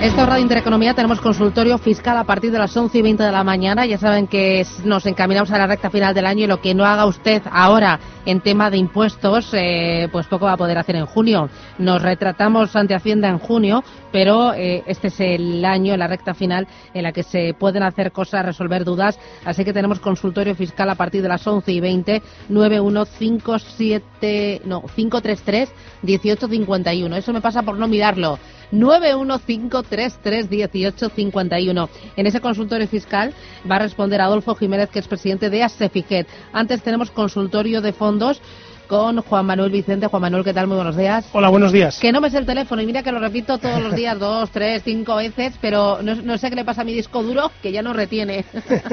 Esta 0.00 0.22
hora 0.22 0.36
de 0.36 0.40
Intereconomía 0.40 0.94
tenemos 0.94 1.20
consultorio 1.20 1.76
fiscal 1.76 2.16
a 2.16 2.24
partir 2.24 2.50
de 2.50 2.58
las 2.58 2.74
11 2.74 2.96
y 2.96 3.02
20 3.02 3.22
de 3.22 3.32
la 3.32 3.44
mañana. 3.44 3.84
Ya 3.84 3.98
saben 3.98 4.28
que 4.28 4.64
nos 4.82 5.04
encaminamos 5.04 5.50
a 5.50 5.58
la 5.58 5.66
recta 5.66 5.90
final 5.90 6.14
del 6.14 6.24
año 6.24 6.44
y 6.44 6.46
lo 6.46 6.62
que 6.62 6.74
no 6.74 6.86
haga 6.86 7.04
usted 7.04 7.42
ahora 7.52 8.00
en 8.24 8.40
tema 8.40 8.70
de 8.70 8.78
impuestos, 8.78 9.50
eh, 9.52 10.08
pues 10.10 10.26
poco 10.26 10.46
va 10.46 10.54
a 10.54 10.56
poder 10.56 10.78
hacer 10.78 10.96
en 10.96 11.04
junio. 11.04 11.50
Nos 11.76 12.00
retratamos 12.00 12.74
ante 12.76 12.94
Hacienda 12.94 13.28
en 13.28 13.38
junio, 13.38 13.84
pero 14.10 14.54
eh, 14.54 14.82
este 14.86 15.08
es 15.08 15.20
el 15.20 15.62
año, 15.66 15.94
la 15.98 16.06
recta 16.06 16.32
final, 16.32 16.66
en 16.94 17.02
la 17.02 17.12
que 17.12 17.22
se 17.22 17.52
pueden 17.52 17.82
hacer 17.82 18.10
cosas, 18.10 18.46
resolver 18.46 18.84
dudas. 18.84 19.18
Así 19.44 19.66
que 19.66 19.74
tenemos 19.74 20.00
consultorio 20.00 20.54
fiscal 20.54 20.88
a 20.88 20.94
partir 20.94 21.20
de 21.20 21.28
las 21.28 21.46
11 21.46 21.72
y 21.72 21.80
20, 21.80 22.22
9157, 22.48 24.62
no, 24.64 24.80
533 24.80 25.68
1851. 26.02 27.16
Eso 27.16 27.34
me 27.34 27.42
pasa 27.42 27.62
por 27.62 27.76
no 27.76 27.86
mirarlo. 27.86 28.38
915331851. 29.90 31.88
En 32.16 32.26
ese 32.26 32.40
consultorio 32.40 32.88
fiscal 32.88 33.34
va 33.70 33.76
a 33.76 33.80
responder 33.80 34.20
Adolfo 34.20 34.54
Jiménez, 34.54 34.90
que 34.90 34.98
es 35.00 35.08
presidente 35.08 35.50
de 35.50 35.62
ASEFIGET. 35.62 36.26
Antes 36.52 36.82
tenemos 36.82 37.10
consultorio 37.10 37.80
de 37.80 37.92
fondos 37.92 38.40
con 38.90 39.22
Juan 39.22 39.46
Manuel 39.46 39.70
Vicente. 39.70 40.08
Juan 40.08 40.22
Manuel, 40.22 40.42
¿qué 40.42 40.52
tal? 40.52 40.66
Muy 40.66 40.74
buenos 40.74 40.96
días. 40.96 41.24
Hola, 41.32 41.48
buenos 41.48 41.70
días. 41.70 42.00
Que 42.00 42.10
no 42.10 42.20
me 42.20 42.28
sé 42.28 42.38
el 42.38 42.44
teléfono 42.44 42.82
y 42.82 42.86
mira 42.86 43.04
que 43.04 43.12
lo 43.12 43.20
repito 43.20 43.56
todos 43.58 43.80
los 43.80 43.94
días, 43.94 44.18
dos, 44.18 44.50
tres, 44.50 44.82
cinco 44.84 45.14
veces, 45.14 45.54
pero 45.60 46.00
no, 46.02 46.36
sé 46.38 46.50
qué 46.50 46.56
le 46.56 46.64
pasa 46.64 46.80
a 46.80 46.84
mi 46.84 46.92
disco 46.92 47.22
duro 47.22 47.52
que 47.62 47.70
ya 47.70 47.82
no 47.82 47.92
retiene. 47.92 48.44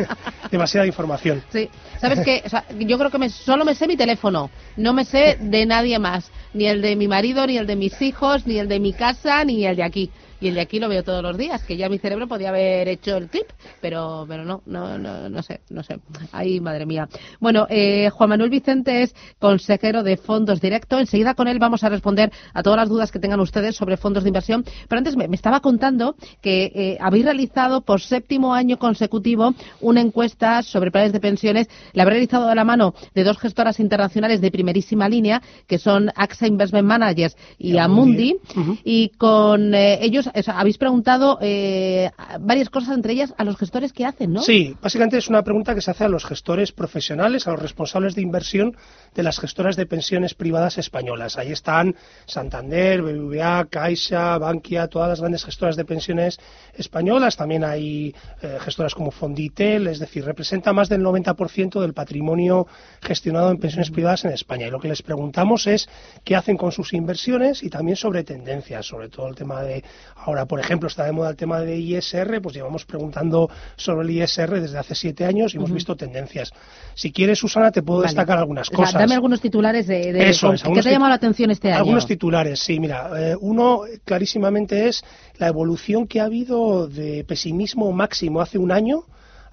Demasiada 0.51 0.85
información. 0.85 1.41
Sí. 1.51 1.67
¿Sabes 1.99 2.19
qué? 2.23 2.43
yo 2.77 2.99
creo 2.99 3.09
que 3.09 3.17
me, 3.17 3.29
solo 3.29 3.65
me 3.65 3.73
sé 3.73 3.87
mi 3.87 3.97
teléfono, 3.97 4.51
no 4.75 4.93
me 4.93 5.03
sé 5.03 5.39
de 5.41 5.65
nadie 5.65 5.97
más. 5.97 6.29
Ni 6.53 6.67
el 6.67 6.83
de 6.83 6.95
mi 6.95 7.07
marido, 7.07 7.47
ni 7.47 7.57
el 7.57 7.65
de 7.65 7.75
mis 7.75 7.99
hijos, 7.99 8.45
ni 8.45 8.59
el 8.59 8.67
de 8.67 8.79
mi 8.79 8.93
casa, 8.93 9.43
ni 9.43 9.65
el 9.65 9.77
de 9.77 9.83
aquí 9.83 10.11
y 10.39 10.49
el 10.49 10.55
de 10.55 10.61
aquí 10.61 10.79
lo 10.79 10.89
veo 10.89 11.03
todos 11.03 11.23
los 11.23 11.37
días, 11.37 11.63
que 11.63 11.77
ya 11.77 11.89
mi 11.89 11.97
cerebro 11.97 12.27
podía 12.27 12.49
haber 12.49 12.87
hecho 12.87 13.17
el 13.17 13.27
clip, 13.27 13.47
pero, 13.81 14.25
pero 14.27 14.45
no, 14.45 14.61
no, 14.65 14.97
no, 14.97 15.29
no 15.29 15.41
sé, 15.41 15.61
no 15.69 15.83
sé. 15.83 15.99
Ay, 16.31 16.59
madre 16.59 16.85
mía. 16.85 17.07
Bueno, 17.39 17.65
eh, 17.69 18.09
Juan 18.11 18.29
Manuel 18.29 18.49
Vicente 18.49 19.01
es 19.01 19.15
consejero 19.39 20.03
de 20.03 20.17
Fondos 20.17 20.61
Directo. 20.61 20.99
Enseguida 20.99 21.33
con 21.33 21.47
él 21.47 21.59
vamos 21.59 21.83
a 21.83 21.89
responder 21.89 22.31
a 22.53 22.63
todas 22.63 22.77
las 22.77 22.89
dudas 22.89 23.11
que 23.11 23.19
tengan 23.19 23.39
ustedes 23.39 23.75
sobre 23.75 23.97
fondos 23.97 24.23
de 24.23 24.29
inversión. 24.29 24.63
Pero 24.87 24.99
antes 24.99 25.15
me, 25.15 25.27
estaba 25.31 25.59
contando 25.59 26.15
que 26.41 26.71
eh, 26.75 26.97
habéis 26.99 27.25
realizado 27.25 27.81
por 27.81 28.01
séptimo 28.01 28.53
año 28.53 28.77
consecutivo 28.77 29.53
una 29.81 30.01
encuesta 30.01 30.61
sobre 30.61 30.91
planes 30.91 31.13
de 31.13 31.19
pensiones. 31.19 31.67
La 31.93 32.03
habéis 32.03 32.17
realizado 32.17 32.47
de 32.47 32.55
la 32.55 32.63
mano 32.63 32.93
de 33.13 33.23
dos 33.23 33.37
gestoras 33.37 33.79
internacionales 33.79 34.41
de 34.41 34.51
primerísima 34.51 35.09
línea, 35.09 35.41
que 35.67 35.77
son 35.77 36.11
AXA 36.15 36.47
Investment 36.47 36.87
Managers 36.87 37.37
y, 37.57 37.77
Amundi. 37.77 38.37
Y 38.83 39.09
con 39.09 39.73
eh, 39.73 39.99
ellos 40.01 40.26
habéis 40.47 40.77
preguntado 40.77 41.37
eh, 41.41 42.11
varias 42.39 42.69
cosas, 42.69 42.95
entre 42.95 43.13
ellas 43.13 43.33
a 43.37 43.43
los 43.43 43.57
gestores 43.57 43.93
que 43.93 44.05
hacen, 44.05 44.33
¿no? 44.33 44.41
Sí, 44.41 44.75
básicamente 44.81 45.17
es 45.17 45.27
una 45.27 45.43
pregunta 45.43 45.75
que 45.75 45.81
se 45.81 45.91
hace 45.91 46.03
a 46.03 46.09
los 46.09 46.25
gestores 46.25 46.71
profesionales, 46.71 47.47
a 47.47 47.51
los 47.51 47.61
responsables 47.61 48.15
de 48.15 48.21
inversión 48.21 48.75
de 49.13 49.23
las 49.23 49.39
gestoras 49.39 49.75
de 49.75 49.85
pensiones 49.85 50.33
privadas 50.33 50.77
españolas. 50.77 51.37
Ahí 51.37 51.51
están 51.51 51.95
Santander, 52.25 53.01
BBVA, 53.01 53.65
Caixa, 53.69 54.37
Bankia, 54.37 54.87
todas 54.87 55.09
las 55.09 55.19
grandes 55.19 55.43
gestoras 55.43 55.75
de 55.75 55.85
pensiones 55.85 56.39
españolas. 56.73 57.37
También 57.37 57.63
hay 57.63 58.15
eh, 58.41 58.57
gestoras 58.61 58.93
como 58.93 59.11
Fonditel, 59.11 59.87
es 59.87 59.99
decir, 59.99 60.25
representa 60.25 60.73
más 60.73 60.89
del 60.89 61.01
90% 61.01 61.79
del 61.81 61.93
patrimonio 61.93 62.67
gestionado 63.01 63.51
en 63.51 63.57
pensiones 63.57 63.91
privadas 63.91 64.25
en 64.25 64.31
España. 64.31 64.67
Y 64.67 64.71
lo 64.71 64.79
que 64.79 64.87
les 64.87 65.01
preguntamos 65.01 65.67
es 65.67 65.89
qué 66.23 66.35
hacen 66.35 66.57
con 66.57 66.71
sus 66.71 66.93
inversiones 66.93 67.63
y 67.63 67.69
también 67.69 67.95
sobre 67.95 68.23
tendencias, 68.23 68.85
sobre 68.85 69.09
todo 69.09 69.27
el 69.27 69.35
tema 69.35 69.61
de, 69.63 69.83
ahora 70.25 70.45
por 70.45 70.59
ejemplo 70.59 70.87
está 70.87 71.05
de 71.05 71.11
moda 71.11 71.29
el 71.29 71.35
tema 71.35 71.61
de 71.61 71.77
ISR, 71.77 72.41
pues 72.41 72.55
llevamos 72.55 72.85
preguntando 72.85 73.49
sobre 73.75 74.07
el 74.07 74.11
ISR 74.11 74.59
desde 74.59 74.77
hace 74.77 74.95
siete 74.95 75.25
años 75.25 75.53
y 75.53 75.57
hemos 75.57 75.71
visto 75.71 75.95
tendencias. 75.95 76.51
Si 76.95 77.11
quieres, 77.11 77.39
Susana, 77.39 77.71
te 77.71 77.81
puedo 77.81 78.01
destacar 78.01 78.37
algunas 78.37 78.69
cosas 78.69 78.93
dame 78.93 79.15
algunos 79.15 79.41
titulares 79.41 79.87
de, 79.87 80.13
de 80.13 80.29
Eso 80.29 80.51
¿qué 80.51 80.81
te 80.81 80.89
ha 80.89 80.91
llamado 80.91 81.09
la 81.09 81.15
atención 81.15 81.51
este 81.51 81.69
año? 81.69 81.79
Algunos 81.79 82.05
titulares, 82.05 82.59
sí, 82.59 82.79
mira, 82.79 83.09
eh, 83.17 83.35
uno 83.39 83.81
clarísimamente 84.05 84.87
es 84.87 85.03
la 85.37 85.47
evolución 85.47 86.07
que 86.07 86.19
ha 86.19 86.25
habido 86.25 86.87
de 86.87 87.23
pesimismo 87.25 87.91
máximo 87.91 88.41
hace 88.41 88.57
un 88.57 88.71
año 88.71 89.05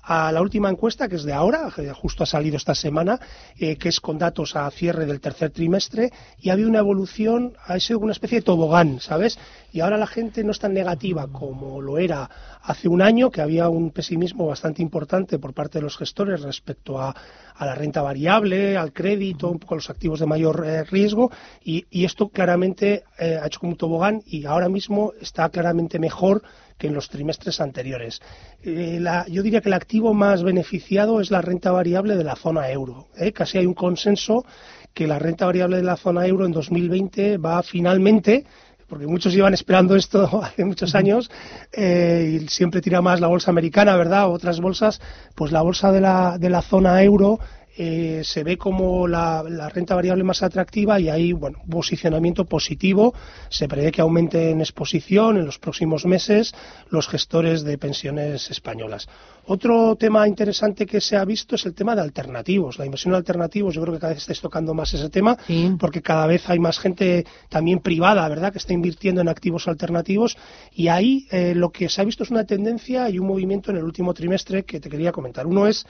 a 0.06 0.30
la 0.32 0.42
última 0.42 0.68
encuesta, 0.68 1.08
que 1.08 1.16
es 1.16 1.24
de 1.24 1.32
ahora, 1.32 1.70
justo 1.94 2.24
ha 2.24 2.26
salido 2.26 2.56
esta 2.56 2.74
semana, 2.74 3.18
eh, 3.58 3.76
que 3.76 3.88
es 3.88 4.00
con 4.00 4.18
datos 4.18 4.54
a 4.54 4.70
cierre 4.70 5.06
del 5.06 5.20
tercer 5.20 5.50
trimestre, 5.50 6.12
y 6.38 6.50
ha 6.50 6.52
habido 6.52 6.68
una 6.68 6.80
evolución, 6.80 7.54
ha 7.66 7.78
sido 7.80 8.00
una 8.00 8.12
especie 8.12 8.38
de 8.38 8.44
tobogán, 8.44 9.00
¿sabes? 9.00 9.38
Y 9.72 9.80
ahora 9.80 9.96
la 9.96 10.06
gente 10.06 10.44
no 10.44 10.52
es 10.52 10.58
tan 10.58 10.74
negativa 10.74 11.28
como 11.28 11.80
lo 11.80 11.98
era 11.98 12.28
hace 12.62 12.88
un 12.88 13.00
año, 13.00 13.30
que 13.30 13.40
había 13.40 13.68
un 13.68 13.90
pesimismo 13.90 14.46
bastante 14.46 14.82
importante 14.82 15.38
por 15.38 15.54
parte 15.54 15.78
de 15.78 15.82
los 15.82 15.96
gestores 15.96 16.42
respecto 16.42 17.00
a, 17.00 17.14
la 17.58 17.74
renta 17.74 18.02
variable, 18.02 18.76
al 18.76 18.92
crédito, 18.92 19.48
un 19.48 19.58
poco 19.58 19.74
a 19.74 19.76
los 19.76 19.88
activos 19.88 20.20
de 20.20 20.26
mayor 20.26 20.64
eh, 20.66 20.84
riesgo, 20.84 21.30
y, 21.62 21.86
esto 22.04 22.28
claramente 22.28 23.04
eh, 23.18 23.38
ha 23.40 23.46
hecho 23.46 23.60
como 23.60 23.72
un 23.72 23.78
tobogán 23.78 24.22
y 24.26 24.44
ahora 24.44 24.68
mismo 24.68 25.12
está 25.20 25.48
claramente 25.48 25.98
mejor 25.98 26.42
que 26.78 26.88
en 26.88 26.94
los 26.94 27.08
trimestres 27.08 27.60
anteriores. 27.60 28.20
Eh, 28.62 29.02
yo 29.28 29.42
diría 29.42 29.60
que 29.60 29.68
el 29.68 29.74
activo 29.74 30.14
más 30.14 30.42
beneficiado 30.42 31.20
es 31.20 31.30
la 31.30 31.40
renta 31.40 31.70
variable 31.72 32.16
de 32.16 32.24
la 32.24 32.36
zona 32.36 32.70
euro. 32.70 33.08
¿eh? 33.16 33.32
Casi 33.32 33.58
hay 33.58 33.66
un 33.66 33.74
consenso 33.74 34.44
que 34.92 35.06
la 35.06 35.18
renta 35.18 35.46
variable 35.46 35.76
de 35.76 35.82
la 35.82 35.96
zona 35.96 36.26
euro 36.26 36.46
en 36.46 36.52
2020 36.52 37.38
va 37.38 37.62
finalmente 37.62 38.44
porque 38.86 39.06
muchos 39.06 39.32
llevan 39.32 39.54
esperando 39.54 39.96
esto 39.96 40.40
hace 40.42 40.64
muchos 40.64 40.94
años 40.94 41.30
eh, 41.72 42.40
y 42.42 42.48
siempre 42.48 42.80
tira 42.80 43.00
más 43.00 43.20
la 43.20 43.28
bolsa 43.28 43.50
americana, 43.50 43.96
¿verdad? 43.96 44.30
Otras 44.30 44.60
bolsas, 44.60 45.00
pues 45.34 45.52
la 45.52 45.62
bolsa 45.62 45.90
de 45.90 46.00
la, 46.00 46.38
de 46.38 46.50
la 46.50 46.62
zona 46.62 47.02
euro 47.02 47.38
eh, 47.76 48.22
se 48.24 48.44
ve 48.44 48.56
como 48.56 49.08
la, 49.08 49.42
renta 49.72 49.94
variable 49.94 50.22
más 50.22 50.42
atractiva 50.42 51.00
y 51.00 51.08
hay 51.08 51.32
bueno, 51.32 51.58
un 51.64 51.70
posicionamiento 51.70 52.44
positivo. 52.44 53.14
Se 53.48 53.66
prevé 53.66 53.90
que 53.90 54.00
aumente 54.00 54.50
en 54.50 54.60
exposición 54.60 55.36
en 55.38 55.46
los 55.46 55.58
próximos 55.58 56.06
meses 56.06 56.54
los 56.90 57.08
gestores 57.08 57.64
de 57.64 57.76
pensiones 57.78 58.50
españolas. 58.50 59.08
Otro 59.46 59.96
tema 59.96 60.26
interesante 60.26 60.86
que 60.86 61.00
se 61.00 61.16
ha 61.16 61.24
visto 61.24 61.56
es 61.56 61.66
el 61.66 61.74
tema 61.74 61.94
de 61.94 62.00
alternativos. 62.00 62.78
La 62.78 62.86
inversión 62.86 63.12
en 63.12 63.16
alternativos, 63.16 63.74
yo 63.74 63.82
creo 63.82 63.94
que 63.94 64.00
cada 64.00 64.14
vez 64.14 64.22
estáis 64.22 64.40
tocando 64.40 64.72
más 64.72 64.94
ese 64.94 65.10
tema, 65.10 65.36
porque 65.78 66.00
cada 66.00 66.26
vez 66.26 66.48
hay 66.48 66.58
más 66.58 66.78
gente 66.78 67.26
también 67.50 67.80
privada, 67.80 68.26
¿verdad?, 68.28 68.52
que 68.52 68.58
está 68.58 68.72
invirtiendo 68.72 69.20
en 69.20 69.28
activos 69.28 69.68
alternativos. 69.68 70.38
Y 70.72 70.88
ahí 70.88 71.26
eh, 71.30 71.54
lo 71.54 71.70
que 71.70 71.90
se 71.90 72.00
ha 72.00 72.04
visto 72.04 72.22
es 72.22 72.30
una 72.30 72.44
tendencia 72.44 73.10
y 73.10 73.18
un 73.18 73.26
movimiento 73.26 73.70
en 73.70 73.76
el 73.76 73.84
último 73.84 74.14
trimestre 74.14 74.64
que 74.64 74.80
te 74.80 74.88
quería 74.88 75.12
comentar. 75.12 75.46
Uno 75.46 75.66
es 75.66 75.86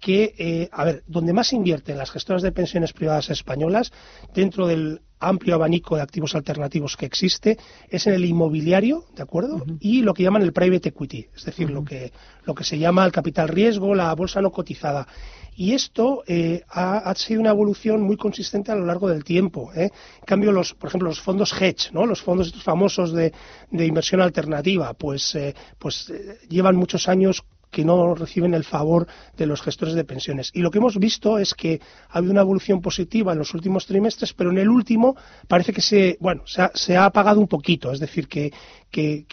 que, 0.00 0.34
eh, 0.38 0.68
a 0.72 0.84
ver, 0.84 1.04
donde 1.06 1.32
más 1.32 1.52
invierten 1.52 1.98
las 1.98 2.10
gestoras 2.10 2.42
de 2.42 2.52
pensiones 2.52 2.92
privadas 2.92 3.30
españolas, 3.30 3.92
dentro 4.34 4.66
del 4.66 5.00
amplio 5.22 5.54
abanico 5.54 5.96
de 5.96 6.02
activos 6.02 6.34
alternativos 6.34 6.96
que 6.96 7.06
existe, 7.06 7.56
es 7.88 8.06
en 8.06 8.14
el 8.14 8.24
inmobiliario, 8.24 9.04
¿de 9.14 9.22
acuerdo? 9.22 9.64
Y 9.80 10.02
lo 10.02 10.14
que 10.14 10.24
llaman 10.24 10.42
el 10.42 10.52
private 10.52 10.90
equity, 10.90 11.28
es 11.34 11.44
decir, 11.44 11.70
lo, 11.70 11.84
que, 11.84 12.12
lo 12.44 12.54
que 12.54 12.64
se 12.64 12.78
llama 12.78 13.04
el 13.06 13.12
capital 13.12 13.48
riesgo, 13.48 13.94
la 13.94 14.12
bolsa 14.14 14.42
no 14.42 14.50
cotizada. 14.50 15.06
Y 15.54 15.74
esto 15.74 16.24
eh, 16.26 16.62
ha, 16.70 17.14
sido 17.14 17.40
una 17.40 17.50
evolución 17.50 18.02
muy 18.02 18.16
consistente 18.16 18.72
a 18.72 18.74
lo 18.74 18.86
largo 18.86 19.08
del 19.08 19.22
tiempo. 19.22 19.70
¿eh? 19.74 19.90
En 20.20 20.26
cambio, 20.26 20.50
los, 20.50 20.74
por 20.74 20.88
ejemplo, 20.88 21.08
los 21.08 21.20
fondos 21.20 21.52
hedge, 21.52 21.92
¿no? 21.92 22.06
los 22.06 22.22
fondos 22.22 22.46
estos 22.48 22.62
famosos 22.62 23.12
de, 23.12 23.32
de 23.70 23.86
inversión 23.86 24.22
alternativa, 24.22 24.94
pues, 24.94 25.34
eh, 25.34 25.54
pues 25.78 26.10
llevan 26.48 26.76
muchos 26.76 27.06
años 27.06 27.44
que 27.72 27.84
no 27.84 28.14
reciben 28.14 28.54
el 28.54 28.64
favor 28.64 29.08
de 29.36 29.46
los 29.46 29.62
gestores 29.62 29.94
de 29.94 30.04
pensiones. 30.04 30.50
Y 30.52 30.60
lo 30.60 30.70
que 30.70 30.78
hemos 30.78 30.98
visto 30.98 31.38
es 31.38 31.54
que 31.54 31.80
ha 32.10 32.18
habido 32.18 32.32
una 32.32 32.42
evolución 32.42 32.82
positiva 32.82 33.32
en 33.32 33.38
los 33.38 33.54
últimos 33.54 33.86
trimestres, 33.86 34.34
pero 34.34 34.50
en 34.50 34.58
el 34.58 34.68
último 34.68 35.16
parece 35.48 35.72
que 35.72 35.80
se, 35.80 36.18
bueno, 36.20 36.42
se 36.46 36.96
ha, 36.96 37.04
apagado 37.06 37.40
un 37.40 37.48
poquito. 37.48 37.90
Es 37.90 37.98
decir, 37.98 38.28
que, 38.28 38.52
que, 38.90 39.24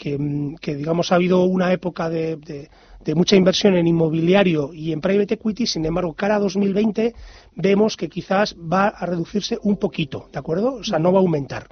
digamos, 0.65 1.11
ha 1.11 1.15
habido 1.15 1.43
una 1.43 1.73
época 1.73 2.09
de, 2.09 2.37
de, 2.37 3.15
mucha 3.15 3.35
inversión 3.35 3.75
en 3.75 3.87
inmobiliario 3.87 4.71
y 4.71 4.93
en 4.93 5.01
private 5.01 5.33
equity, 5.33 5.65
sin 5.67 5.85
embargo, 5.85 6.13
cara 6.13 6.35
a 6.35 6.39
2020 6.39 7.13
vemos 7.55 7.97
que 7.97 8.07
quizás 8.07 8.55
va 8.55 8.87
a 8.87 9.05
reducirse 9.05 9.57
un 9.63 9.77
poquito, 9.77 10.29
¿de 10.31 10.39
acuerdo? 10.39 10.75
O 10.75 10.83
sea, 10.83 10.99
no 10.99 11.11
va 11.11 11.19
a 11.19 11.21
aumentar. 11.21 11.67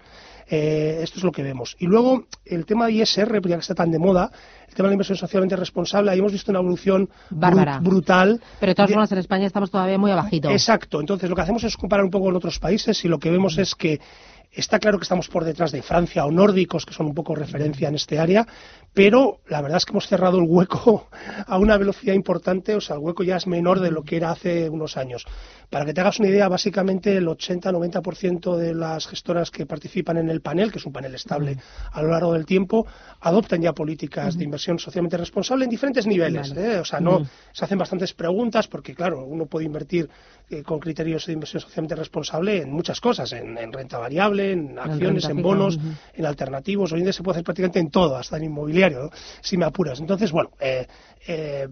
Eh, 0.49 0.99
esto 1.01 1.17
es 1.17 1.23
lo 1.23 1.31
que 1.31 1.43
vemos. 1.43 1.75
Y 1.79 1.87
luego, 1.87 2.25
el 2.45 2.65
tema 2.65 2.87
de 2.87 2.93
ISR, 2.93 3.41
ya 3.47 3.55
que 3.55 3.61
está 3.61 3.75
tan 3.75 3.91
de 3.91 3.99
moda, 3.99 4.31
el 4.67 4.73
tema 4.73 4.87
de 4.87 4.91
la 4.91 4.93
inversión 4.93 5.17
socialmente 5.17 5.55
responsable, 5.55 6.11
ahí 6.11 6.19
hemos 6.19 6.31
visto 6.31 6.51
una 6.51 6.59
evolución 6.59 7.09
brutal. 7.81 8.41
Pero 8.59 8.71
de 8.71 8.75
todas 8.75 8.91
formas, 8.91 9.11
en 9.11 9.17
España 9.17 9.45
estamos 9.45 9.71
todavía 9.71 9.97
muy 9.97 10.11
abajito. 10.11 10.49
Exacto. 10.49 11.01
Entonces, 11.01 11.29
lo 11.29 11.35
que 11.35 11.41
hacemos 11.41 11.63
es 11.63 11.75
comparar 11.75 12.05
un 12.05 12.11
poco 12.11 12.25
con 12.25 12.35
otros 12.35 12.59
países 12.59 13.03
y 13.03 13.07
lo 13.07 13.19
que 13.19 13.29
vemos 13.29 13.57
es 13.57 13.75
que 13.75 13.99
Está 14.57 14.79
claro 14.79 14.97
que 14.97 15.03
estamos 15.03 15.29
por 15.29 15.45
detrás 15.45 15.71
de 15.71 15.83
Francia 15.83 16.25
o 16.25 16.31
nórdicos, 16.31 16.83
que 16.83 16.91
son 16.91 17.05
un 17.05 17.13
poco 17.13 17.35
referencia 17.35 17.89
en 17.89 17.93
este 17.93 18.17
área, 18.17 18.47
pero 18.91 19.41
la 19.47 19.61
verdad 19.61 19.77
es 19.77 19.85
que 19.85 19.91
hemos 19.91 20.07
cerrado 20.07 20.39
el 20.39 20.45
hueco 20.47 21.09
a 21.45 21.59
una 21.59 21.77
velocidad 21.77 22.15
importante, 22.15 22.73
o 22.73 22.81
sea, 22.81 22.95
el 22.95 23.03
hueco 23.03 23.23
ya 23.23 23.37
es 23.37 23.45
menor 23.45 23.79
de 23.79 23.91
lo 23.91 24.01
que 24.01 24.17
era 24.17 24.31
hace 24.31 24.67
unos 24.67 24.97
años. 24.97 25.25
Para 25.69 25.85
que 25.85 25.93
te 25.93 26.01
hagas 26.01 26.19
una 26.19 26.29
idea, 26.29 26.47
básicamente 26.47 27.15
el 27.15 27.27
80-90% 27.27 28.55
de 28.55 28.73
las 28.73 29.05
gestoras 29.05 29.51
que 29.51 29.67
participan 29.67 30.17
en 30.17 30.29
el 30.29 30.41
panel, 30.41 30.71
que 30.71 30.79
es 30.79 30.85
un 30.87 30.93
panel 30.93 31.13
estable 31.13 31.57
a 31.91 32.01
lo 32.01 32.09
largo 32.09 32.33
del 32.33 32.47
tiempo, 32.47 32.87
adoptan 33.19 33.61
ya 33.61 33.73
políticas 33.73 34.37
de 34.37 34.43
inversión 34.43 34.79
socialmente 34.79 35.17
responsable 35.17 35.65
en 35.65 35.69
diferentes 35.69 36.07
niveles. 36.07 36.51
¿eh? 36.57 36.79
O 36.79 36.85
sea, 36.85 36.99
no 36.99 37.27
se 37.51 37.63
hacen 37.63 37.77
bastantes 37.77 38.13
preguntas 38.13 38.67
porque, 38.67 38.95
claro, 38.95 39.23
uno 39.23 39.45
puede 39.45 39.65
invertir 39.65 40.09
eh, 40.49 40.63
con 40.63 40.79
criterios 40.79 41.25
de 41.25 41.33
inversión 41.33 41.61
socialmente 41.61 41.93
responsable 41.93 42.61
en 42.61 42.71
muchas 42.71 43.01
cosas, 43.01 43.33
en, 43.33 43.57
renta 43.73 43.97
variable, 43.97 44.46
en 44.47 44.79
acciones, 44.79 45.25
en, 45.25 45.41
bonos, 45.41 45.79
en 46.13 46.25
alternativos. 46.25 46.91
Hoy 46.91 46.99
en 46.99 47.05
día 47.05 47.13
se 47.13 47.23
puede 47.23 47.35
hacer 47.35 47.43
prácticamente 47.43 47.79
en 47.79 47.89
todo, 47.89 48.15
hasta 48.15 48.37
en 48.37 48.45
inmobiliario, 48.45 49.09
si 49.41 49.57
me 49.57 49.65
apuras. 49.65 49.99
Entonces, 49.99 50.31
bueno, 50.31 50.51
eh, 50.59 50.87
eh, 51.27 51.67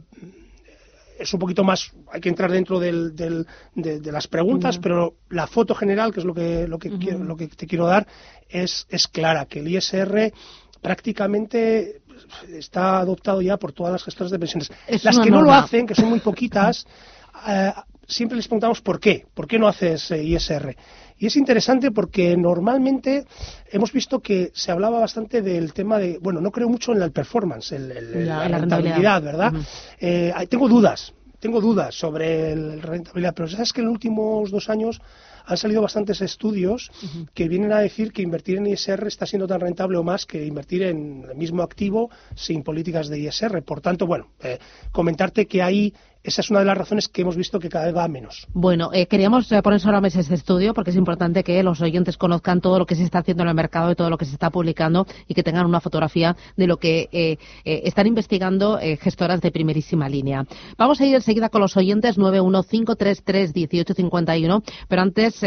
es 1.18 1.34
un 1.34 1.40
poquito 1.40 1.64
más, 1.64 1.92
hay 2.12 2.22
que 2.22 2.30
entrar 2.30 2.52
dentro 2.52 2.80
del, 2.80 3.16
de, 3.16 4.12
las 4.12 4.28
preguntas, 4.28 4.78
pero 4.80 5.16
la 5.30 5.48
foto 5.48 5.74
general, 5.74 6.14
que 6.14 6.20
es 6.20 6.26
lo 6.26 6.34
que, 6.34 6.68
lo 6.68 6.78
que, 6.78 6.90
lo 6.90 7.38
que 7.38 7.48
te 7.48 7.68
quiero 7.68 7.88
dar, 7.88 8.06
es, 8.50 8.86
es 8.90 9.08
clara, 9.08 9.46
que 9.46 9.60
el 9.60 9.68
ISR 9.68 10.34
prácticamente 10.82 12.02
está 12.50 13.00
adoptado 13.00 13.42
ya 13.42 13.58
por 13.58 13.72
todas 13.72 13.94
las 13.94 14.04
gestoras 14.04 14.32
de 14.32 14.40
pensiones. 14.40 14.72
las 15.04 15.20
que 15.20 15.32
no 15.32 15.42
lo 15.42 15.54
hacen, 15.54 15.88
que 15.88 15.96
son 15.96 16.10
muy 16.10 16.20
poquitas, 16.20 16.86
eh, 17.48 17.72
siempre 18.08 18.38
les 18.38 18.48
preguntamos 18.48 18.82
por 18.82 19.00
qué, 19.00 19.26
por 19.34 19.48
qué 19.48 19.58
no 19.58 19.68
haces 19.68 20.12
ISR. 20.12 20.76
Y 21.18 21.28
es 21.28 21.36
interesante 21.38 21.92
porque 21.92 22.36
normalmente 22.36 23.26
hemos 23.72 23.92
visto 23.94 24.20
que 24.20 24.52
se 24.54 24.72
hablaba 24.72 25.00
bastante 25.00 25.42
del 25.42 25.74
tema 25.74 25.98
de, 25.98 26.18
bueno, 26.20 26.42
no 26.42 26.52
creo 26.52 26.68
mucho 26.68 26.92
en 26.92 27.02
el 27.02 27.12
performance, 27.12 27.72
en, 27.72 28.28
la, 28.28 28.48
rentabilidad, 28.48 29.22
¿verdad? 29.22 29.54
Eh, 30.00 30.34
tengo 30.50 30.68
dudas, 30.68 31.14
tengo 31.40 31.62
dudas 31.62 31.96
sobre 31.96 32.56
la 32.56 32.82
rentabilidad, 32.82 33.34
pero 33.34 33.48
sabes 33.48 33.72
que 33.72 33.82
en 33.82 33.88
los 33.88 33.94
últimos 33.94 34.52
dos 34.52 34.70
años 34.70 35.02
han 35.46 35.58
salido 35.58 35.82
bastantes 35.82 36.22
estudios 36.22 36.92
que 37.34 37.48
vienen 37.48 37.72
a 37.72 37.80
decir 37.80 38.12
que 38.12 38.22
invertir 38.22 38.58
en 38.58 38.68
ISR 38.68 39.08
está 39.08 39.26
siendo 39.26 39.48
tan 39.48 39.62
rentable 39.62 39.98
o 39.98 40.04
más 40.04 40.26
que 40.26 40.44
invertir 40.46 40.84
en 40.84 41.26
el 41.30 41.36
mismo 41.36 41.62
activo 41.62 42.10
sin 42.36 42.64
políticas 42.64 43.08
de 43.10 43.20
ISR. 43.20 43.62
Por 43.62 43.82
tanto, 43.82 44.08
bueno, 44.08 44.32
eh, 44.42 44.58
comentarte 44.92 45.46
que 45.46 45.62
hay 45.62 45.94
esa 46.26 46.42
es 46.42 46.50
una 46.50 46.60
de 46.60 46.66
las 46.66 46.78
razones 46.78 47.08
que 47.08 47.22
hemos 47.22 47.38
visto 47.38 47.60
que 47.60 47.70
cada 47.70 47.86
vez 47.86 47.96
va 47.96 48.08
menos. 48.08 48.48
Bueno, 48.54 48.90
eh, 48.94 49.06
queríamos 49.08 49.52
eh, 49.52 49.62
poner 49.62 49.80
sobre 49.80 49.96
la 49.96 50.02
mesa 50.02 50.20
este 50.20 50.34
estudio 50.34 50.74
porque 50.74 50.90
es 50.92 50.96
importante 50.96 51.44
que 51.44 51.62
los 51.64 51.82
oyentes 51.82 52.16
conozcan 52.18 52.62
todo 52.62 52.80
lo 52.80 52.86
que 52.86 52.96
se 52.96 53.04
está 53.04 53.20
haciendo 53.20 53.44
en 53.44 53.50
el 53.50 53.56
mercado 53.56 53.92
y 53.92 53.96
todo 53.96 54.10
lo 54.10 54.18
que 54.18 54.24
se 54.26 54.32
está 54.34 54.50
publicando 54.50 55.06
y 55.28 55.34
que 55.34 55.44
tengan 55.44 55.66
una 55.66 55.80
fotografía 55.80 56.36
de 56.58 56.68
lo 56.68 56.76
que 56.78 57.08
eh, 57.12 57.38
están 57.64 58.08
investigando 58.08 58.80
gestoras 59.00 59.40
de 59.42 59.52
primerísima 59.52 60.10
línea. 60.10 60.46
Vamos 60.78 61.00
a 61.02 61.06
ir 61.06 61.16
enseguida 61.16 61.50
con 61.50 61.62
los 61.62 61.78
oyentes 61.78 62.18
915331851, 62.18 64.64
pero 64.88 65.02
antes, 65.02 65.42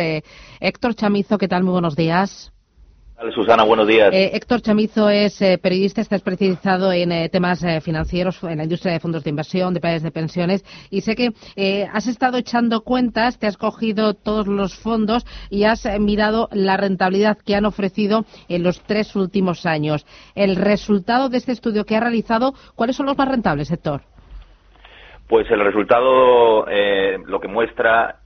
Héctor 0.60 0.94
Chamizo, 0.94 1.38
¿qué 1.38 1.48
tal? 1.48 1.64
Muy 1.64 1.72
buenos 1.72 1.96
días. 1.96 2.52
Susana, 3.34 3.64
buenos 3.64 3.88
días. 3.88 4.10
Eh, 4.12 4.30
Héctor 4.32 4.62
Chamizo 4.62 5.10
es 5.10 5.42
eh, 5.42 5.58
periodista, 5.58 6.00
está 6.00 6.14
especializado 6.14 6.92
en 6.92 7.10
eh, 7.10 7.28
temas 7.28 7.64
financieros, 7.82 8.40
en 8.44 8.58
la 8.58 8.62
industria 8.62 8.92
de 8.92 9.00
fondos 9.00 9.24
de 9.24 9.30
inversión, 9.30 9.74
de 9.74 9.80
planes 9.80 10.04
de 10.04 10.12
pensiones, 10.12 10.64
y 10.88 11.00
sé 11.00 11.16
que 11.16 11.30
has 11.92 12.06
estado 12.06 12.38
echando 12.38 12.82
cuentas, 12.82 13.38
te 13.38 13.48
has 13.48 13.56
cogido 13.56 14.14
todos 14.14 14.46
los 14.46 14.78
fondos 14.78 15.26
y 15.50 15.64
has 15.64 15.84
mirado 15.98 16.48
la 16.52 16.76
rentabilidad 16.76 17.38
que 17.44 17.56
han 17.56 17.64
ofrecido 17.64 18.24
en 18.48 18.62
los 18.62 18.80
tres 18.82 19.16
últimos 19.16 19.66
años. 19.66 20.06
El 20.36 20.54
resultado 20.54 21.28
de 21.28 21.38
este 21.38 21.52
estudio 21.52 21.84
que 21.84 21.96
ha 21.96 22.00
realizado, 22.00 22.54
¿cuáles 22.76 22.94
son 22.94 23.06
los 23.06 23.18
más 23.18 23.28
rentables, 23.28 23.70
Héctor? 23.70 24.02
Pues 25.26 25.50
el 25.50 25.60
resultado 25.60 26.66
lo 27.26 27.40
que 27.40 27.48
muestra 27.48 28.20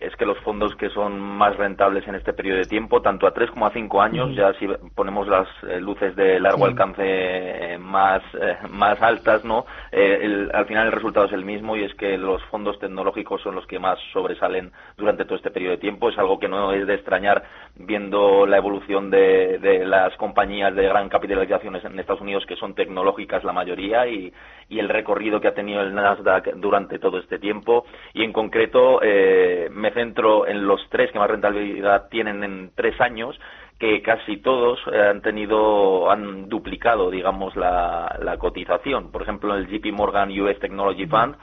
es 0.00 0.14
que 0.16 0.24
los 0.24 0.38
fondos 0.38 0.74
que 0.76 0.90
son 0.90 1.20
más 1.20 1.56
rentables 1.56 2.06
en 2.06 2.14
este 2.14 2.32
periodo 2.32 2.58
de 2.58 2.66
tiempo, 2.66 3.02
tanto 3.02 3.26
a 3.26 3.32
tres 3.32 3.50
como 3.50 3.66
a 3.66 3.72
cinco 3.72 4.00
años, 4.00 4.34
ya 4.34 4.52
si 4.54 4.66
ponemos 4.94 5.26
las 5.26 5.48
eh, 5.68 5.80
luces 5.80 6.14
de 6.14 6.38
largo 6.38 6.66
alcance 6.66 7.02
eh, 7.04 7.78
más, 7.78 8.22
eh, 8.40 8.56
más 8.70 9.00
altas, 9.02 9.44
¿no? 9.44 9.66
al 9.92 10.66
final 10.66 10.86
el 10.86 10.92
resultado 10.92 11.26
es 11.26 11.32
el 11.32 11.44
mismo 11.44 11.76
y 11.76 11.84
es 11.84 11.94
que 11.94 12.16
los 12.18 12.42
fondos 12.44 12.78
tecnológicos 12.78 13.42
son 13.42 13.54
los 13.54 13.66
que 13.66 13.78
más 13.78 13.98
sobresalen 14.12 14.72
durante 14.96 15.24
todo 15.24 15.36
este 15.36 15.50
periodo 15.50 15.72
de 15.72 15.78
tiempo. 15.78 16.10
Es 16.10 16.18
algo 16.18 16.38
que 16.38 16.48
no 16.48 16.72
es 16.72 16.86
de 16.86 16.94
extrañar 16.94 17.44
viendo 17.76 18.46
la 18.46 18.58
evolución 18.58 19.10
de, 19.10 19.58
de 19.58 19.84
las 19.84 20.14
compañías 20.16 20.74
de 20.74 20.86
gran 20.86 21.08
capitalización 21.08 21.76
en 21.76 21.98
Estados 21.98 22.20
Unidos 22.20 22.44
que 22.46 22.56
son 22.56 22.74
tecnológicas 22.74 23.44
la 23.44 23.52
mayoría 23.52 24.06
y, 24.06 24.32
y 24.68 24.78
el 24.78 24.88
recorrido 24.88 25.40
que 25.40 25.48
ha 25.48 25.54
tenido 25.54 25.80
el 25.80 25.94
Nasdaq 25.94 26.54
durante 26.56 26.98
todo 26.98 27.18
este 27.18 27.38
tiempo. 27.38 27.84
Y 28.14 28.24
en 28.24 28.32
concreto 28.32 29.00
eh, 29.02 29.68
me 29.72 29.92
centro 29.92 30.46
en 30.46 30.66
los 30.66 30.80
tres 30.90 31.12
que 31.12 31.18
más 31.18 31.30
rentabilidad 31.30 32.08
tienen 32.08 32.42
en 32.42 32.70
tres 32.74 33.00
años 33.00 33.38
que 33.78 34.00
casi 34.02 34.38
todos 34.38 34.78
eh, 34.90 35.00
han 35.10 35.20
tenido 35.20 36.10
han 36.10 36.48
duplicado 36.48 37.10
digamos 37.10 37.54
la, 37.56 38.16
la 38.20 38.38
cotización. 38.38 39.12
Por 39.12 39.22
ejemplo 39.22 39.54
el 39.54 39.66
JP 39.66 39.92
Morgan 39.92 40.30
US 40.40 40.58
Technology 40.58 41.06
Fund 41.06 41.36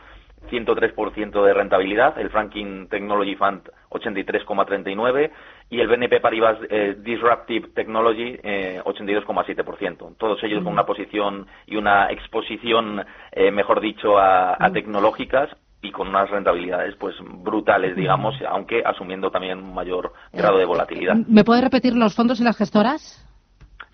103% 0.51 1.45
de 1.45 1.53
rentabilidad, 1.53 2.19
el 2.19 2.29
Franklin 2.29 2.87
Technology 2.89 3.35
Fund 3.35 3.69
83,39% 3.89 5.31
y 5.73 5.81
el 5.81 5.87
BNP 5.87 6.19
Paribas 6.19 6.59
eh, 6.69 6.95
Disruptive 6.99 7.69
Technology 7.69 8.37
82,7%. 8.37 10.11
Eh, 10.11 10.13
Todos 10.19 10.43
ellos 10.43 10.63
con 10.63 10.71
una 10.71 10.85
posición 10.85 11.47
y 11.65 11.77
una 11.77 12.11
exposición, 12.11 13.03
eh, 13.31 13.49
mejor 13.49 13.81
dicho, 13.81 14.19
a, 14.19 14.55
tecnológicas 14.71 15.49
y 15.81 15.91
con 15.91 16.09
unas 16.09 16.29
rentabilidades 16.29 16.95
pues 16.97 17.15
brutales, 17.19 17.95
digamos, 17.95 18.35
aunque 18.47 18.83
asumiendo 18.85 19.31
también 19.31 19.57
un 19.57 19.73
mayor 19.73 20.13
grado 20.31 20.59
de 20.59 20.65
volatilidad. 20.65 21.15
¿Me 21.15 21.43
puede 21.43 21.61
repetir 21.61 21.95
los 21.95 22.15
fondos 22.15 22.39
y 22.39 22.43
las 22.43 22.55
gestoras? 22.55 23.27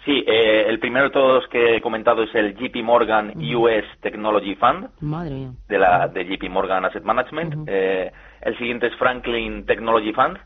Sí, 0.03 0.23
eh, 0.27 0.65
el 0.67 0.79
primero 0.79 1.05
de 1.05 1.11
todos 1.11 1.47
que 1.47 1.77
he 1.77 1.81
comentado 1.81 2.23
es 2.23 2.35
el 2.35 2.55
JP 2.55 2.83
Morgan 2.83 3.33
US 3.55 3.85
Technology 4.01 4.55
Fund 4.55 4.89
de 5.67 5.79
la 5.79 6.09
de 6.09 6.25
JP 6.25 6.49
Morgan 6.49 6.83
Asset 6.83 7.03
Management. 7.03 7.67
Eh, 7.67 8.11
el 8.41 8.57
siguiente 8.57 8.87
es 8.87 8.95
Franklin 8.97 9.65
Technology 9.65 10.11
Fund. 10.11 10.37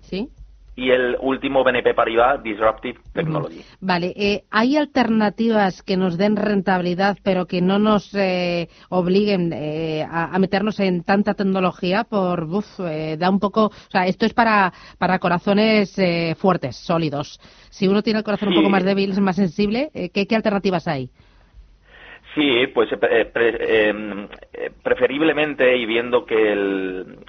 Sí 0.00 0.28
y 0.74 0.90
el 0.90 1.16
último 1.20 1.62
BNP 1.64 1.94
Paribas 1.94 2.42
Disruptive 2.42 2.98
Technology. 3.12 3.62
Vale, 3.80 4.14
eh, 4.16 4.44
¿hay 4.50 4.76
alternativas 4.76 5.82
que 5.82 5.96
nos 5.96 6.16
den 6.16 6.36
rentabilidad 6.36 7.18
pero 7.22 7.46
que 7.46 7.60
no 7.60 7.78
nos 7.78 8.14
eh, 8.14 8.68
obliguen 8.88 9.52
eh, 9.52 10.06
a, 10.08 10.38
meternos 10.38 10.80
en 10.80 11.02
tanta 11.02 11.34
tecnología? 11.34 12.04
Por, 12.04 12.44
uf, 12.44 12.78
da 12.78 13.30
un 13.30 13.38
poco, 13.38 13.66
o 13.66 13.90
sea, 13.90 14.06
esto 14.06 14.24
es 14.24 14.32
para, 14.32 14.72
para 14.98 15.18
corazones 15.18 15.94
fuertes, 16.38 16.76
sólidos. 16.76 17.38
Si 17.70 17.86
uno 17.86 18.02
tiene 18.02 18.20
el 18.20 18.24
corazón 18.24 18.48
un 18.48 18.54
poco 18.54 18.70
más 18.70 18.84
débil, 18.84 19.10
es 19.10 19.20
más 19.20 19.36
sensible, 19.36 19.90
¿qué, 19.92 20.26
¿qué 20.26 20.36
alternativas 20.36 20.88
hay? 20.88 21.10
Sí, 22.34 22.66
pues 22.68 22.88
eh, 22.92 23.30
em, 23.34 24.26
eh, 24.54 24.70
preferiblemente 24.82 25.76
y 25.76 25.84
viendo 25.84 26.24
que, 26.24 26.54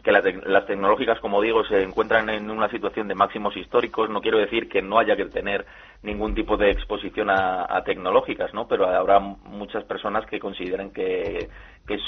las 0.05 0.65
tecnológicas, 0.65 1.19
como 1.19 1.41
digo, 1.41 1.65
se 1.65 1.83
encuentran 1.83 2.29
en 2.29 2.49
una 2.49 2.69
situación 2.69 3.09
de 3.09 3.15
máximos 3.15 3.57
históricos, 3.57 4.09
no 4.09 4.21
quiero 4.21 4.37
decir 4.37 4.69
que 4.69 4.81
no 4.81 4.99
haya 4.99 5.17
que 5.17 5.25
tener 5.25 5.65
ningún 6.03 6.33
tipo 6.33 6.55
de 6.55 6.71
exposición 6.71 7.29
a, 7.29 7.83
tecnológicas, 7.83 8.53
¿no? 8.53 8.65
Pero 8.67 8.87
habrá 8.87 9.19
muchas 9.19 9.83
personas 9.83 10.25
que 10.25 10.39
consideren 10.39 10.91
que, 10.91 11.49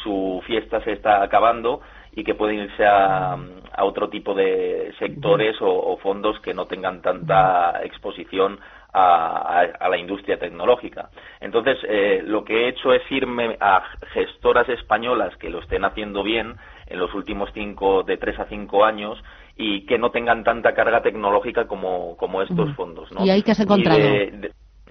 su 0.04 0.42
fiesta 0.48 0.82
se 0.86 0.94
está 0.94 1.22
acabando 1.22 1.82
y 2.14 2.24
que 2.24 2.34
pueden 2.34 2.60
irse 2.60 2.86
a, 2.86 3.38
otro 3.80 4.08
tipo 4.10 4.34
de 4.34 4.94
sectores 5.00 5.58
o 5.60 5.98
fondos 5.98 6.40
que 6.40 6.54
no 6.54 6.66
tengan 6.66 7.02
tanta 7.02 7.82
exposición 7.84 8.58
a, 8.96 9.90
la 9.90 9.98
industria 9.98 10.40
tecnológica. 10.40 11.10
Entonces, 11.42 11.78
eh, 11.88 12.22
lo 12.26 12.46
que 12.46 12.54
he 12.66 12.70
hecho 12.70 12.94
es 12.94 13.02
irme 13.12 13.58
a 13.60 13.84
gestoras 14.14 14.70
españolas 14.70 15.36
que 15.38 15.50
lo 15.50 15.60
estén 15.60 15.84
haciendo 15.84 16.24
bien 16.24 16.56
en 16.88 17.00
los 17.00 17.14
últimos 17.14 17.50
cinco, 17.54 18.04
de 18.04 18.18
tres 18.18 18.40
a 18.40 18.46
cinco 18.46 18.86
años 18.86 19.22
y 19.58 19.86
que 19.86 19.98
no 19.98 20.12
tengan 20.12 20.44
tanta 20.44 20.74
carga 20.74 21.02
tecnológica 21.02 21.68
como, 21.68 22.16
como 22.18 22.42
estos 22.42 22.74
fondos. 22.76 23.12
¿no? 23.12 23.26
¿Y 23.26 23.30
ahí 23.30 23.42
que 23.42 23.52
has 23.52 23.60
encontrado? 23.60 24.00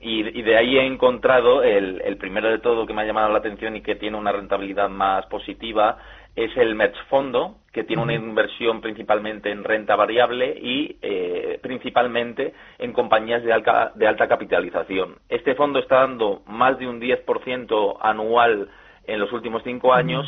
Y 0.06 0.42
de, 0.42 0.58
ahí 0.58 0.76
he 0.76 0.84
encontrado 0.84 1.62
el, 1.62 2.02
el 2.04 2.18
primero 2.18 2.50
de 2.50 2.58
todo 2.58 2.86
que 2.86 2.92
me 2.92 3.02
ha 3.02 3.06
llamado 3.06 3.32
la 3.32 3.38
atención 3.38 3.74
y 3.74 3.80
que 3.80 3.94
tiene 3.94 4.18
una 4.18 4.32
rentabilidad 4.32 4.90
más 4.90 5.24
positiva 5.26 5.96
es 6.36 6.54
el 6.58 6.74
Merch 6.74 6.96
Fondo, 7.08 7.56
que 7.74 7.82
tiene 7.82 8.02
una 8.02 8.14
inversión 8.14 8.80
principalmente 8.80 9.50
en 9.50 9.64
renta 9.64 9.96
variable 9.96 10.56
y 10.62 10.96
eh, 11.02 11.58
principalmente 11.60 12.54
en 12.78 12.92
compañías 12.92 13.42
de 13.42 13.52
alta, 13.52 13.90
de 13.96 14.06
alta 14.06 14.28
capitalización. 14.28 15.16
Este 15.28 15.56
fondo 15.56 15.80
está 15.80 15.96
dando 15.96 16.42
más 16.46 16.78
de 16.78 16.86
un 16.86 17.00
10% 17.00 17.96
anual 18.00 18.68
en 19.08 19.18
los 19.18 19.32
últimos 19.32 19.64
cinco 19.64 19.92
años 19.92 20.24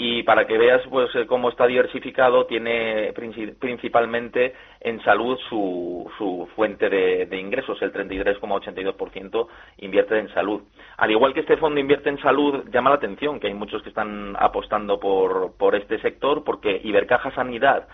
y 0.00 0.22
para 0.22 0.46
que 0.46 0.56
veas 0.56 0.80
pues 0.88 1.12
eh, 1.16 1.26
cómo 1.26 1.48
está 1.50 1.66
diversificado 1.66 2.46
tiene 2.46 3.12
principalmente 3.58 4.54
en 4.80 5.02
salud 5.02 5.36
su, 5.48 6.08
su 6.16 6.48
fuente 6.54 6.88
de, 6.88 7.26
de 7.26 7.36
ingresos. 7.36 7.82
El 7.82 7.92
33,82% 7.92 9.48
invierte 9.78 10.16
en 10.16 10.32
salud. 10.32 10.62
Al 10.96 11.10
igual 11.10 11.34
que 11.34 11.40
este 11.40 11.56
fondo 11.56 11.80
invierte 11.80 12.10
en 12.10 12.20
salud 12.20 12.64
llama 12.72 12.90
la 12.90 12.96
atención 12.96 13.40
que 13.40 13.48
hay 13.48 13.54
muchos 13.54 13.82
que 13.82 13.88
están 13.88 14.36
apostando 14.38 15.00
por 15.00 15.56
por 15.58 15.74
este 15.74 15.98
sector 16.00 16.44
porque 16.44 16.80
Ibercaja 16.84 17.32
Sanidad 17.32 17.88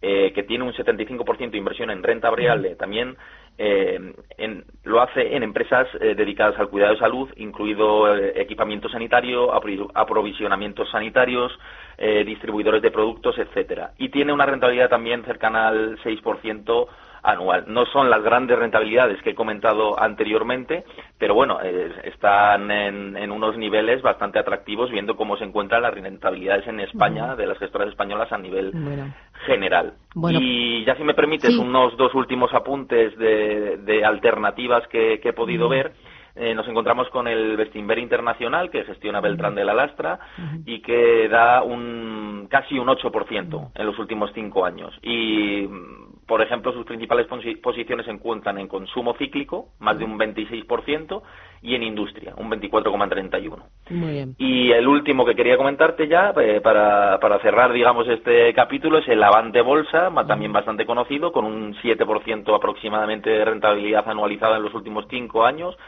eh, 0.00 0.32
que 0.32 0.44
tiene 0.44 0.62
un 0.62 0.72
75% 0.72 1.50
de 1.50 1.58
inversión 1.58 1.90
en 1.90 2.04
renta 2.04 2.30
variable, 2.30 2.76
también 2.76 3.16
eh, 3.58 4.14
en, 4.38 4.64
lo 4.84 5.02
hace 5.02 5.36
en 5.36 5.42
empresas 5.42 5.88
eh, 6.00 6.14
dedicadas 6.14 6.58
al 6.58 6.68
cuidado 6.68 6.94
de 6.94 7.00
salud, 7.00 7.28
incluido 7.36 8.16
equipamiento 8.16 8.88
sanitario, 8.88 9.52
aprovisionamientos 9.94 10.90
sanitarios, 10.90 11.52
distribuidores 12.24 12.80
de 12.80 12.92
productos, 12.92 13.36
etcétera. 13.38 13.90
Y 13.98 14.10
tiene 14.10 14.32
una 14.32 14.46
rentabilidad 14.46 14.88
también 14.88 15.24
cercana 15.24 15.68
al 15.68 15.98
6% 15.98 16.86
anual. 17.22 17.64
No 17.68 17.86
son 17.86 18.10
las 18.10 18.22
grandes 18.22 18.58
rentabilidades 18.58 19.20
que 19.22 19.30
he 19.30 19.34
comentado 19.34 20.00
anteriormente, 20.00 20.84
pero 21.18 21.34
bueno, 21.34 21.58
están 22.04 22.70
en, 22.70 23.30
unos 23.30 23.56
niveles 23.56 24.02
bastante 24.02 24.38
atractivos 24.38 24.90
viendo 24.90 25.16
cómo 25.16 25.36
se 25.36 25.44
encuentran 25.44 25.82
las 25.82 25.94
rentabilidades 25.94 26.66
en 26.66 26.80
España 26.80 27.36
de 27.36 27.46
las 27.46 27.58
gestoras 27.58 27.88
españolas 27.88 28.30
a 28.32 28.38
nivel 28.38 28.72
general. 29.46 29.94
Y 30.30 30.84
ya 30.84 30.96
si 30.96 31.04
me 31.04 31.14
permites 31.14 31.56
unos 31.56 31.96
dos 31.96 32.14
últimos 32.14 32.52
apuntes 32.54 33.16
de, 33.18 34.02
alternativas 34.04 34.86
que, 34.88 35.20
he 35.22 35.32
podido 35.32 35.68
ver. 35.68 35.92
Eh, 36.38 36.54
nos 36.54 36.68
encontramos 36.68 37.08
con 37.10 37.26
el 37.26 37.56
Bestinver 37.56 37.98
Internacional, 37.98 38.70
que 38.70 38.84
gestiona 38.84 39.20
Beltrán 39.20 39.54
de 39.54 39.64
la 39.64 39.74
Lastra, 39.74 40.18
y 40.64 40.80
que 40.80 41.28
da 41.28 41.62
un 41.62 42.46
casi 42.48 42.78
un 42.78 42.88
8% 42.88 43.72
en 43.74 43.86
los 43.86 43.98
últimos 43.98 44.30
cinco 44.34 44.64
años. 44.64 44.94
Y 45.02 45.66
por 46.28 46.42
ejemplo, 46.42 46.74
sus 46.74 46.84
principales 46.84 47.26
posiciones 47.62 48.04
se 48.04 48.12
encuentran 48.12 48.58
en 48.58 48.68
consumo 48.68 49.14
cíclico, 49.14 49.68
más 49.78 49.98
de 49.98 50.04
un 50.04 50.18
26%, 50.18 51.22
y 51.62 51.74
en 51.74 51.82
industria, 51.82 52.34
un 52.36 52.50
24,31%. 52.50 53.62
Muy 53.88 54.12
bien. 54.12 54.34
Y 54.36 54.70
el 54.72 54.86
último 54.86 55.24
que 55.24 55.34
quería 55.34 55.56
comentarte 55.56 56.06
ya, 56.06 56.34
eh, 56.38 56.60
para, 56.60 57.18
para 57.18 57.40
cerrar, 57.40 57.72
digamos, 57.72 58.06
este 58.08 58.52
capítulo, 58.52 58.98
es 58.98 59.08
el 59.08 59.22
Avante 59.22 59.62
Bolsa, 59.62 60.12
también 60.26 60.52
bastante 60.52 60.84
conocido, 60.84 61.32
con 61.32 61.46
un 61.46 61.74
7% 61.76 62.54
aproximadamente 62.54 63.30
de 63.30 63.46
rentabilidad 63.46 64.06
anualizada 64.06 64.58
en 64.58 64.64
los 64.64 64.74
últimos 64.74 65.06
cinco 65.08 65.46
años. 65.46 65.78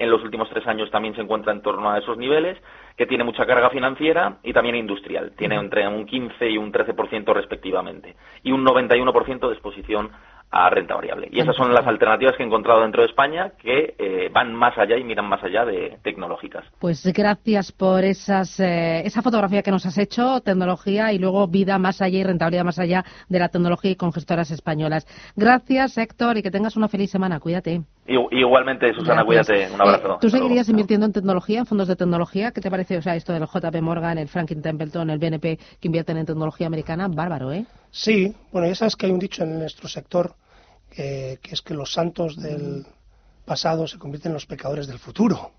En 0.00 0.10
los 0.10 0.22
últimos 0.24 0.48
tres 0.48 0.66
años 0.66 0.90
también 0.90 1.14
se 1.14 1.20
encuentra 1.20 1.52
en 1.52 1.60
torno 1.60 1.90
a 1.90 1.98
esos 1.98 2.16
niveles 2.16 2.56
que 2.96 3.04
tiene 3.04 3.22
mucha 3.22 3.44
carga 3.44 3.68
financiera 3.68 4.38
y 4.42 4.54
también 4.54 4.74
industrial. 4.74 5.32
Tiene 5.36 5.56
entre 5.56 5.86
un 5.86 6.06
15 6.06 6.48
y 6.48 6.56
un 6.56 6.72
13% 6.72 7.34
respectivamente. 7.34 8.16
Y 8.42 8.50
un 8.50 8.64
91% 8.64 9.46
de 9.46 9.52
exposición 9.52 10.10
a 10.50 10.70
renta 10.70 10.94
variable. 10.94 11.28
Y 11.30 11.40
esas 11.40 11.54
son 11.54 11.72
las 11.72 11.86
alternativas 11.86 12.34
que 12.36 12.42
he 12.42 12.46
encontrado 12.46 12.80
dentro 12.80 13.02
de 13.02 13.08
España 13.08 13.52
que 13.58 13.94
eh, 13.98 14.30
van 14.32 14.54
más 14.54 14.76
allá 14.78 14.96
y 14.96 15.04
miran 15.04 15.28
más 15.28 15.44
allá 15.44 15.66
de 15.66 15.98
tecnológicas. 16.02 16.64
Pues 16.80 17.06
gracias 17.12 17.70
por 17.72 18.02
esas, 18.02 18.58
eh, 18.58 19.02
esa 19.04 19.20
fotografía 19.20 19.62
que 19.62 19.70
nos 19.70 19.84
has 19.84 19.98
hecho, 19.98 20.40
tecnología 20.40 21.12
y 21.12 21.18
luego 21.18 21.46
vida 21.46 21.78
más 21.78 22.00
allá 22.00 22.18
y 22.18 22.24
rentabilidad 22.24 22.64
más 22.64 22.78
allá 22.78 23.04
de 23.28 23.38
la 23.38 23.50
tecnología 23.50 23.90
y 23.90 23.96
con 23.96 24.12
gestoras 24.12 24.50
españolas. 24.50 25.06
Gracias, 25.36 25.98
Héctor, 25.98 26.38
y 26.38 26.42
que 26.42 26.50
tengas 26.50 26.76
una 26.76 26.88
feliz 26.88 27.10
semana. 27.10 27.38
Cuídate. 27.38 27.82
Igualmente, 28.10 28.92
Susana, 28.92 29.24
cuídate. 29.24 29.70
Un 29.72 29.80
abrazo. 29.80 30.14
Eh, 30.14 30.18
¿Tú 30.20 30.30
seguirías 30.30 30.68
invirtiendo 30.68 31.06
en 31.06 31.12
tecnología, 31.12 31.60
en 31.60 31.66
fondos 31.66 31.86
de 31.86 31.96
tecnología? 31.96 32.50
¿Qué 32.50 32.60
te 32.60 32.70
parece 32.70 32.98
o 32.98 33.02
sea, 33.02 33.14
esto 33.14 33.32
del 33.32 33.46
JP 33.46 33.80
Morgan, 33.82 34.18
el 34.18 34.28
Franklin 34.28 34.62
Templeton, 34.62 35.10
el 35.10 35.18
BNP, 35.18 35.58
que 35.80 35.88
invierten 35.88 36.16
en 36.16 36.26
tecnología 36.26 36.66
americana? 36.66 37.08
Bárbaro, 37.08 37.52
¿eh? 37.52 37.66
Sí, 37.90 38.34
bueno, 38.52 38.66
ya 38.66 38.74
sabes 38.74 38.96
que 38.96 39.06
hay 39.06 39.12
un 39.12 39.18
dicho 39.18 39.44
en 39.44 39.58
nuestro 39.58 39.88
sector 39.88 40.34
que 40.90 41.38
es 41.50 41.62
que 41.62 41.74
los 41.74 41.92
santos 41.92 42.36
del 42.36 42.84
pasado 43.44 43.86
se 43.86 43.98
convierten 43.98 44.30
en 44.30 44.34
los 44.34 44.46
pecadores 44.46 44.86
del 44.86 44.98
futuro. 44.98 45.52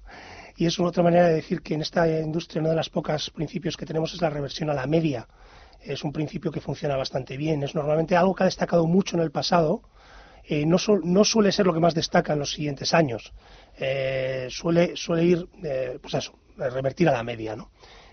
Y 0.57 0.65
es 0.65 0.77
una 0.77 0.89
otra 0.89 1.03
manera 1.03 1.27
de 1.27 1.35
decir 1.35 1.61
que 1.61 1.73
en 1.73 1.81
esta 1.81 2.07
industria 2.07 2.61
uno 2.61 2.69
de 2.69 2.75
los 2.75 2.89
pocos 2.89 3.29
principios 3.31 3.77
que 3.77 3.85
tenemos 3.85 4.13
es 4.13 4.21
la 4.21 4.29
reversión 4.29 4.69
a 4.69 4.73
la 4.73 4.85
media. 4.85 5.27
Es 5.81 6.03
un 6.03 6.11
principio 6.11 6.51
que 6.51 6.61
funciona 6.61 6.95
bastante 6.95 7.37
bien. 7.37 7.63
Es 7.63 7.73
normalmente 7.73 8.15
algo 8.15 8.35
que 8.35 8.43
ha 8.43 8.45
destacado 8.45 8.85
mucho 8.85 9.15
en 9.15 9.23
el 9.23 9.31
pasado. 9.31 9.81
Eh, 10.43 10.65
no, 10.65 10.77
no, 11.03 11.23
suele 11.23 11.51
ser 11.51 11.65
lo 11.65 11.73
que 11.73 11.79
más 11.79 11.93
destaca 11.93 12.33
en 12.33 12.39
los 12.39 12.51
siguientes 12.51 12.93
años. 12.93 13.33
Eh, 13.77 14.47
suele, 14.49 14.95
suele 14.95 15.23
ir, 15.23 15.47
eh, 15.63 15.99
pues 16.01 16.13
eso, 16.13 16.33
revertir 16.57 17.09
a 17.09 17.13
la 17.13 17.23
media, 17.23 17.55
¿no? 17.55 17.71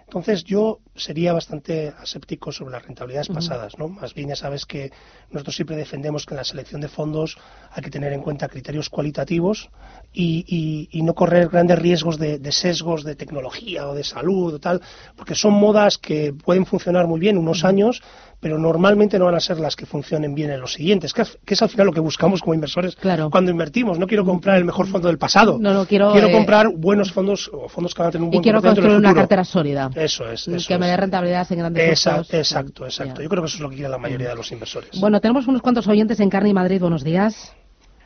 Entonces 0.09 0.43
yo 0.43 0.79
sería 0.97 1.35
bastante 1.35 1.93
aséptico 1.99 2.51
sobre 2.51 2.73
las 2.73 2.83
rentabilidades 2.83 3.29
pasadas, 3.29 3.77
¿no? 3.77 3.89
Más 3.89 4.15
bien 4.15 4.31
ya 4.31 4.37
sabes 4.37 4.65
que 4.65 4.91
nosotros 5.31 5.55
siempre 5.55 5.77
defendemos 5.77 6.25
que 6.25 6.33
en 6.33 6.39
la 6.39 6.45
selección 6.45 6.81
de 6.81 6.89
fondos 6.89 7.37
hay 7.71 7.83
que 7.83 7.91
tener 7.91 8.15
en 8.15 8.23
cuenta 8.23 8.49
criterios 8.49 8.89
cualitativos 8.89 9.69
y, 10.11 10.89
no 11.03 11.15
correr 11.15 11.51
grandes 11.51 11.79
riesgos 11.79 12.19
de, 12.19 12.41
sesgos 12.53 13.05
de 13.05 13.17
tecnología 13.17 13.87
o 13.87 13.95
de 13.95 14.03
salud 14.03 14.55
o 14.55 14.59
tal, 14.59 14.81
porque 15.15 15.35
son 15.35 15.53
modas 15.53 15.99
que 15.99 16.33
pueden 16.33 16.65
funcionar 16.65 17.07
muy 17.07 17.21
bien 17.21 17.37
unos 17.37 17.63
años, 17.63 18.03
pero 18.41 18.59
normalmente 18.59 19.19
no 19.19 19.27
van 19.27 19.35
a 19.35 19.41
ser 19.41 19.59
las 19.59 19.75
que 19.75 19.87
funcionen 19.87 20.35
bien 20.35 20.51
en 20.51 20.61
los 20.61 20.75
siguientes, 20.75 21.13
que, 21.13 21.23
es 21.23 21.63
al 21.63 21.69
final 21.69 21.87
lo 21.87 21.93
que 21.93 22.01
buscamos 22.01 22.41
como 22.41 22.55
inversores 22.55 22.97
cuando 23.31 23.51
invertimos. 23.51 23.99
No 23.99 24.07
quiero 24.07 24.25
comprar 24.25 24.59
el 24.59 24.65
mejor 24.65 24.87
fondo 24.87 25.09
del 25.09 25.19
pasado, 25.19 25.59
no, 25.61 25.73
no 25.73 25.87
quiero, 25.87 26.13
quiero 26.13 26.29
eh, 26.29 26.33
comprar 26.33 26.69
buenos 26.75 27.13
fondos 27.13 27.51
o 27.53 27.69
fondos 27.69 27.95
que 27.95 28.03
van 28.03 28.09
a 28.09 28.13
tener 28.13 28.25
un 28.25 28.31
buen 28.31 28.41
Y 28.41 28.43
quiero 28.43 28.63
construir 28.63 28.97
una 28.97 29.15
cartera 29.15 29.45
sólida. 29.45 29.91
Eso 29.95 30.31
es. 30.31 30.47
que 30.67 30.79
me 30.79 30.87
dé 30.87 30.97
rentabilidad 30.97 31.47
en 31.51 31.59
grandes 31.59 31.89
exacto, 31.89 32.37
Exacto, 32.37 32.85
exacto. 32.85 33.23
Yo 33.23 33.29
creo 33.29 33.43
que 33.43 33.49
eso 33.49 33.57
es 33.57 33.63
lo 33.63 33.71
que 33.71 33.77
quiere 33.77 33.91
la 33.91 33.99
mayoría 33.99 34.29
de 34.29 34.37
los 34.37 34.51
inversores. 34.53 35.01
Bueno, 35.01 35.21
tenemos 35.21 35.47
unos 35.47 35.63
cuantos 35.63 35.87
oyentes 35.89 36.21
en 36.21 36.31
Carne 36.31 36.51
y 36.51 36.55
Madrid. 36.55 36.81
Buenos 36.81 37.05
días. 37.05 37.55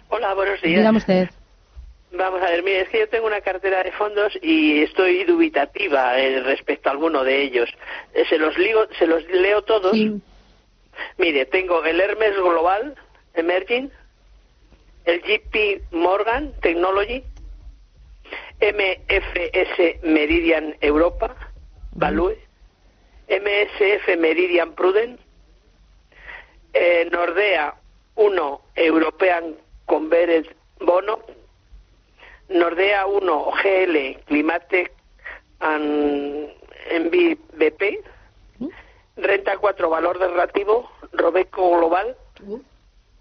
Hola, 0.08 0.34
buenos 0.34 0.60
días. 0.62 0.78
Dígame 0.78 0.98
usted. 0.98 1.41
Vamos 2.14 2.42
a 2.42 2.50
ver, 2.50 2.62
mire, 2.62 2.82
es 2.82 2.88
que 2.90 2.98
yo 2.98 3.08
tengo 3.08 3.26
una 3.26 3.40
cartera 3.40 3.82
de 3.82 3.92
fondos 3.92 4.38
y 4.42 4.82
estoy 4.82 5.24
dubitativa 5.24 6.18
eh, 6.18 6.40
respecto 6.42 6.90
a 6.90 6.92
alguno 6.92 7.24
de 7.24 7.40
ellos. 7.40 7.70
Eh, 8.12 8.24
se 8.28 8.36
los 8.36 8.54
se 8.98 9.06
los 9.06 9.26
leo 9.30 9.62
todos. 9.62 9.96
Mire, 11.16 11.46
tengo 11.46 11.82
el 11.84 12.00
Hermes 12.00 12.36
Global 12.36 12.94
Emerging, 13.34 13.90
el 15.06 15.22
JP 15.22 15.92
Morgan 15.92 16.52
Technology, 16.60 17.24
MFS 18.60 20.02
Meridian 20.02 20.76
Europa, 20.82 21.34
Value, 21.92 22.36
MSF 23.28 24.18
Meridian 24.18 24.74
Prudent, 24.74 25.18
eh, 26.74 27.08
Nordea 27.10 27.74
1 28.16 28.60
European 28.76 29.56
Converted 29.86 30.46
Bono, 30.80 31.20
Nordea 32.54 33.06
1 33.06 33.44
GL 33.62 34.24
Climatec 34.26 34.92
and 35.60 36.48
MVP, 36.90 38.00
Renta 39.16 39.56
4 39.58 39.90
Valor 39.90 40.18
Derrativo, 40.18 40.90
Robeco 41.12 41.76
Global 41.76 42.16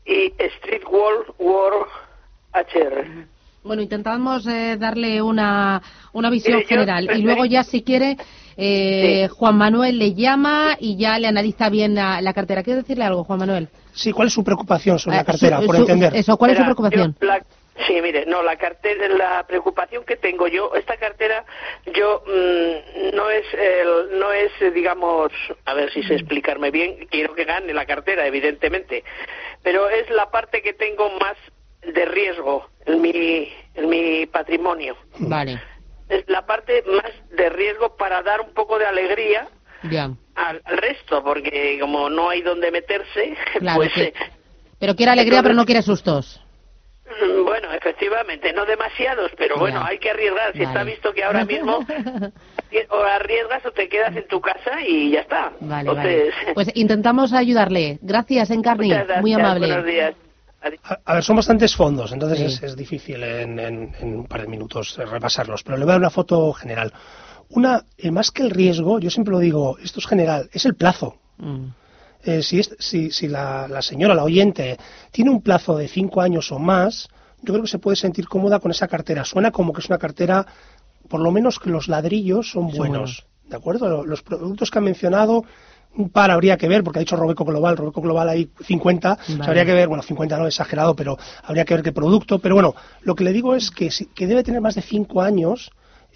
y 0.06 0.34
Street 0.38 0.84
Wall 0.90 1.26
World 1.38 1.88
HR. 2.54 3.28
Bueno, 3.64 3.84
intentamos 3.84 4.48
eh, 4.48 4.76
darle 4.80 5.22
una, 5.22 5.82
una 6.14 6.30
visión 6.32 6.64
general 6.64 7.10
y 7.16 7.22
luego 7.22 7.46
ya 7.46 7.64
si 7.64 7.84
quiere 7.84 8.18
eh, 8.58 9.28
Juan 9.28 9.56
Manuel 9.56 10.00
le 10.00 10.16
llama 10.16 10.76
y 10.80 10.98
ya 10.98 11.20
le 11.20 11.28
analiza 11.28 11.70
bien 11.70 11.94
la, 11.94 12.34
cartera. 12.34 12.64
¿Quieres 12.64 12.84
decirle 12.84 13.06
algo, 13.06 13.24
Juan 13.24 13.40
Manuel? 13.40 13.70
Sí, 13.94 14.12
¿cuál 14.12 14.30
es 14.30 14.34
su 14.34 14.44
preocupación 14.44 14.98
sobre 14.98 15.18
la 15.18 15.22
eh, 15.22 15.26
cartera, 15.26 15.62
por 15.62 15.76
entender? 15.76 16.16
Eso, 16.16 16.36
¿cuál 16.38 16.52
es 16.52 16.58
su 16.58 16.64
preocupación? 16.64 17.16
Sí, 17.88 18.02
mire, 18.02 18.26
no, 18.26 18.44
la 18.44 18.58
cartera, 18.58 19.08
la 19.08 19.48
preocupación 19.48 20.04
que 20.04 20.18
tengo 20.18 20.48
yo, 20.48 20.76
esta 20.76 20.98
cartera, 20.98 21.46
yo 21.94 22.22
mm, 22.28 23.16
no 23.16 23.30
es, 23.30 23.46
no 24.12 24.32
es, 24.32 24.52
digamos, 24.74 25.32
a 25.66 25.74
ver 25.74 25.92
si 25.94 26.04
sé 26.04 26.16
explicarme 26.16 26.70
bien, 26.70 27.08
quiero 27.10 27.34
que 27.34 27.46
gane 27.46 27.74
la 27.74 27.86
cartera, 27.86 28.28
evidentemente, 28.28 29.04
pero 29.64 29.90
es 29.90 30.10
la 30.10 30.30
parte 30.30 30.62
que 30.62 30.74
tengo 30.74 31.10
más 31.20 31.38
de 31.82 32.06
riesgo 32.06 32.68
en 32.86 33.02
mi, 33.02 33.52
en 33.76 33.90
mi 33.90 34.26
patrimonio. 34.26 34.98
Vale. 35.20 35.62
Es 36.10 36.28
la 36.28 36.46
parte 36.46 36.84
más 36.86 37.12
de 37.32 37.50
riesgo 37.50 37.96
para 37.96 38.22
dar 38.22 38.42
un 38.42 38.54
poco 38.54 38.78
de 38.78 38.86
alegría 38.86 39.48
Al, 40.36 40.62
resto, 40.66 41.24
porque 41.24 41.78
como 41.80 42.10
no 42.10 42.30
hay 42.30 42.42
donde 42.42 42.70
meterse, 42.70 43.36
pues... 43.76 43.96
Eh, 43.98 44.14
pero 44.78 44.96
quiere 44.96 45.12
alegría, 45.12 45.42
pero 45.42 45.54
no 45.54 45.66
quiere 45.66 45.82
sustos. 45.82 46.42
Bueno, 47.46 47.72
efectivamente, 47.74 48.54
no 48.54 48.66
demasiados, 48.66 49.32
pero 49.38 49.58
bueno, 49.58 49.84
hay 49.84 49.98
que 49.98 50.10
arriesgar. 50.10 50.54
Si 50.54 50.64
está 50.64 50.84
visto 50.84 51.14
que 51.14 51.24
ahora 51.24 51.46
mismo 51.46 51.80
o 52.90 53.04
arriesgas 53.04 53.66
o 53.66 53.72
te 53.72 53.90
quedas 53.90 54.16
en 54.16 54.28
tu 54.28 54.40
casa 54.40 54.82
y 54.86 55.12
ya 55.12 55.22
está. 55.22 55.52
Vale, 55.60 56.32
Pues 56.54 56.70
intentamos 56.76 57.34
ayudarle. 57.34 58.00
Gracias, 58.02 58.52
Encarni. 58.52 58.92
Muy 59.20 59.34
amable. 59.34 59.68
Buenos 59.68 59.86
días. 59.86 60.16
A, 61.06 61.16
ver, 61.16 61.24
son 61.24 61.36
bastantes 61.36 61.76
fondos, 61.76 62.12
entonces 62.12 62.62
es, 62.62 62.76
difícil 62.76 63.24
en, 63.24 63.96
un 64.02 64.28
par 64.28 64.42
de 64.42 64.48
minutos 64.48 64.96
repasarlos, 64.96 65.64
pero 65.64 65.76
le 65.76 65.86
voy 65.86 65.92
a 65.92 65.94
dar 65.94 66.02
una 66.02 66.12
foto 66.12 66.54
general. 66.54 66.94
Una, 67.50 67.84
eh, 67.98 68.12
más 68.12 68.30
que 68.30 68.44
el 68.44 68.52
riesgo, 68.52 69.00
yo 69.00 69.10
siempre 69.10 69.32
lo 69.32 69.40
digo, 69.40 69.78
esto 69.84 70.00
es 70.00 70.06
general, 70.06 70.50
es 70.54 70.66
el 70.66 70.76
plazo. 70.76 71.18
Mm. 71.38 71.70
Eh, 72.24 72.42
si, 72.44 72.60
es- 72.60 72.76
si, 72.80 73.12
si 73.12 73.28
la, 73.28 73.68
la 73.68 73.82
señora, 73.82 74.14
la 74.16 74.24
oyente, 74.24 74.78
tiene 75.12 75.32
un 75.32 75.42
plazo 75.42 75.78
de 75.78 75.88
cinco 75.88 76.22
años 76.22 76.52
o 76.52 76.60
más, 76.60 77.08
yo 77.42 77.54
creo 77.54 77.64
que 77.64 77.70
se 77.70 77.80
puede 77.80 77.96
sentir 77.98 78.28
cómoda 78.28 78.60
con 78.60 78.72
esa 78.72 78.88
cartera. 78.88 79.26
Suena 79.26 79.52
como 79.52 79.74
que 79.74 79.82
es 79.82 79.88
una 79.90 79.98
cartera, 79.98 80.46
por 81.10 81.20
lo 81.20 81.32
menos 81.32 81.60
que 81.60 81.70
los 81.70 81.88
ladrillos 81.88 82.52
son 82.52 82.70
Son 82.70 82.78
buenos. 82.78 82.98
buenos. 82.98 83.26
¿De 83.50 83.56
acuerdo? 83.58 83.90
Lo- 83.90 84.06
Los 84.06 84.22
productos 84.22 84.70
que 84.72 84.78
ha 84.78 84.82
mencionado, 84.82 85.44
un 85.98 86.10
par 86.10 86.32
habría 86.32 86.56
que 86.58 86.68
ver, 86.70 86.84
porque 86.84 87.00
ha 87.00 87.02
dicho 87.02 87.16
Robeco 87.18 87.44
Global, 87.44 87.76
Robeco 87.76 88.00
Global 88.02 88.30
hay 88.30 88.50
50, 88.66 89.14
o 89.14 89.16
sea, 89.26 89.36
Vale. 89.38 89.46
habría 89.50 89.66
que 89.66 89.74
ver, 89.74 89.88
bueno, 89.90 90.04
50 90.04 90.38
no 90.38 90.48
exagerado, 90.48 90.96
pero 90.96 91.18
habría 91.44 91.66
que 91.66 91.74
ver 91.74 91.84
qué 91.84 91.92
producto. 91.92 92.40
Pero 92.40 92.56
bueno, 92.56 92.76
lo 93.02 93.16
que 93.16 93.24
le 93.26 93.34
digo 93.34 93.56
es 93.56 93.72
que, 93.72 93.90
que 94.14 94.28
debe 94.28 94.44
tener 94.44 94.62
más 94.62 94.76
de 94.76 94.84
cinco 94.84 95.22
años, 95.22 95.72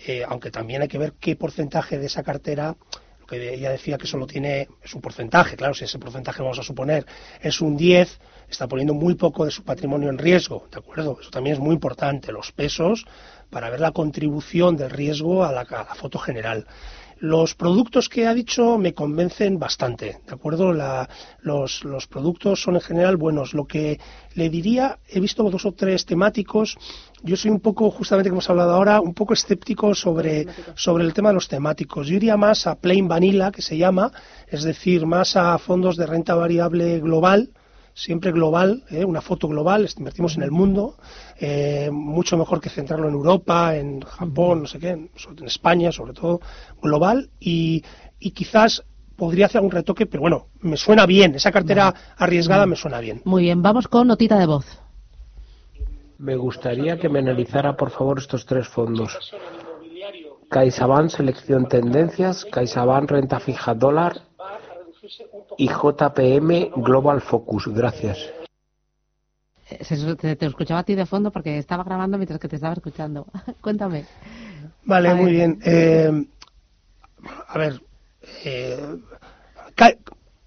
eh, 0.08 0.24
aunque 0.28 0.52
también 0.52 0.82
hay 0.84 0.88
que 0.88 0.98
ver 0.98 1.14
qué 1.20 1.36
porcentaje 1.36 1.98
de 1.98 2.06
esa 2.06 2.22
cartera 2.24 2.76
lo 3.25 3.27
que 3.27 3.55
ella 3.55 3.72
decía 3.72 3.98
que 3.98 4.05
solo 4.05 4.27
tiene, 4.27 4.67
es 4.84 4.94
un 4.94 5.01
porcentaje, 5.01 5.55
claro, 5.55 5.74
si 5.74 5.86
ese 5.86 5.98
porcentaje 5.98 6.44
vamos 6.44 6.60
a 6.60 6.63
suponer 6.63 7.05
es 7.41 7.60
un 7.60 7.75
10, 7.75 8.20
está 8.50 8.67
poniendo 8.67 8.94
muy 8.94 9.15
poco 9.15 9.46
de 9.46 9.51
su 9.51 9.63
patrimonio 9.63 10.10
en 10.10 10.20
riesgo, 10.20 10.67
¿de 10.72 10.77
acuerdo? 10.77 11.17
Eso 11.20 11.32
también 11.32 11.55
es 11.55 11.60
muy 11.60 11.74
importante, 11.74 12.32
los 12.32 12.51
pesos, 12.51 13.05
para 13.50 13.72
ver 13.72 13.79
la 13.79 13.91
contribución 13.91 14.77
del 14.77 14.91
riesgo 14.91 15.44
a 15.44 15.51
la, 15.51 15.62
a 15.62 15.86
la 15.86 15.96
foto 15.96 16.20
general. 16.20 16.67
Los 17.19 17.55
productos 17.55 18.10
que 18.10 18.27
ha 18.27 18.34
dicho 18.34 18.77
me 18.77 18.93
convencen 18.93 19.57
bastante, 19.57 20.19
¿de 20.27 20.34
acuerdo? 20.34 20.74
La- 20.74 21.07
los, 21.41 21.84
los 21.86 22.07
productos 22.07 22.62
son 22.62 22.75
en 22.75 22.81
general 22.81 23.15
buenos. 23.15 23.53
Lo 23.53 23.65
que 23.65 24.00
le 24.34 24.50
diría, 24.50 25.00
he 25.07 25.19
visto 25.22 25.50
dos 25.50 25.65
o 25.65 25.72
tres 25.72 26.05
temáticos. 26.05 26.77
Yo 27.24 27.38
soy 27.38 27.51
un 27.51 27.62
poco, 27.62 27.89
justamente 27.89 28.29
como 28.29 28.38
hemos 28.39 28.50
hablado 28.50 28.74
ahora, 28.74 29.00
un 29.00 29.13
poco 29.13 29.34
escéptico 29.34 29.95
sobre, 29.95 30.45
sobre 30.75 31.05
el 31.05 31.13
tema 31.13 31.29
de 31.29 31.36
los 31.36 31.48
temáticos. 31.48 32.07
Yo 32.07 32.15
iría 32.17 32.36
más 32.36 32.67
a 32.67 32.75
plain 32.75 33.07
vanilla, 33.07 33.50
que 33.51 33.62
se 33.62 33.77
llama, 33.77 34.12
es 34.48 34.63
decir, 34.63 35.05
más 35.05 35.36
a 35.38 35.57
fondos 35.57 35.95
de 35.95 36.05
renta 36.05 36.36
variable 36.36 37.00
global, 37.00 37.50
siempre 37.96 38.34
global, 38.34 38.84
¿eh? 38.92 39.06
una 39.06 39.22
foto 39.22 39.48
global, 39.48 39.90
invertimos 39.98 40.36
en 40.36 40.44
el 40.44 40.52
mundo, 40.52 40.98
eh, 41.40 41.90
mucho 41.92 42.38
mejor 42.38 42.60
que 42.60 42.70
centrarlo 42.70 43.08
en 43.08 43.14
Europa, 43.14 43.75
en 43.78 44.02
Japón, 44.02 44.64
no 44.64 44.68
sé 44.68 44.80
qué, 44.80 44.90
en, 44.90 45.10
en 45.40 45.46
España 45.46 45.92
sobre 45.94 46.12
todo, 46.14 46.42
global, 46.82 47.30
y, 47.40 47.84
y 48.20 48.32
quizás 48.32 48.84
podría 49.16 49.46
hacer 49.46 49.60
algún 49.60 49.72
retoque, 49.72 50.06
pero 50.06 50.22
bueno, 50.22 50.48
me 50.60 50.75
suena 50.75 51.06
bien, 51.06 51.36
esa 51.36 51.54
cartera 51.54 51.94
arriesgada 52.18 52.66
me 52.66 52.75
suena 52.75 53.00
bien. 53.00 53.22
Muy 53.24 53.44
bien, 53.44 53.62
vamos 53.62 53.88
con 53.88 54.08
notita 54.08 54.38
de 54.38 54.46
voz. 54.46 54.66
Me 56.18 56.36
gustaría 56.36 56.98
que 56.98 57.08
me 57.08 57.20
analizara, 57.20 57.78
por 57.78 57.92
favor, 57.92 58.20
estos 58.20 58.46
tres 58.46 58.68
fondos. 58.68 59.18
CaixaBank 60.50 61.10
Selección 61.10 61.68
Tendencias, 61.68 62.46
CaixaBank 62.46 63.10
Renta 63.10 63.40
Fija 63.40 63.74
Dólar 63.74 64.22
y 65.58 65.68
JPM 65.68 66.72
Global 66.76 67.22
Focus. 67.22 67.68
Gracias. 67.68 68.18
Eh, 69.70 70.16
Te, 70.20 70.36
te 70.36 70.46
escuchaba 70.46 70.82
a 70.82 70.84
ti 70.84 70.96
de 70.96 71.06
fondo 71.06 71.32
porque 71.32 71.58
estaba 71.58 71.84
grabando 71.84 72.18
mientras 72.18 72.40
que 72.40 72.48
te 72.48 72.56
estaba 72.56 72.74
escuchando. 72.74 73.26
Cuéntame. 73.62 74.06
Vale, 74.84 75.14
muy 75.16 75.32
bien. 75.32 75.60
Eh, 75.64 76.26
a 77.48 77.58
ver, 77.58 77.82
eh, 78.44 78.98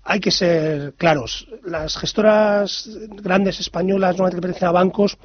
hay 0.05 0.21
que 0.21 0.31
ser 0.31 0.95
claros. 0.95 1.49
Las 1.65 1.97
gestoras 1.97 2.89
grandes 3.11 3.61
españolas, 3.61 4.17
normalmente 4.17 4.37
que 4.37 4.43
pertenecen 4.43 4.69
a 4.69 4.73
bancos, 4.73 5.19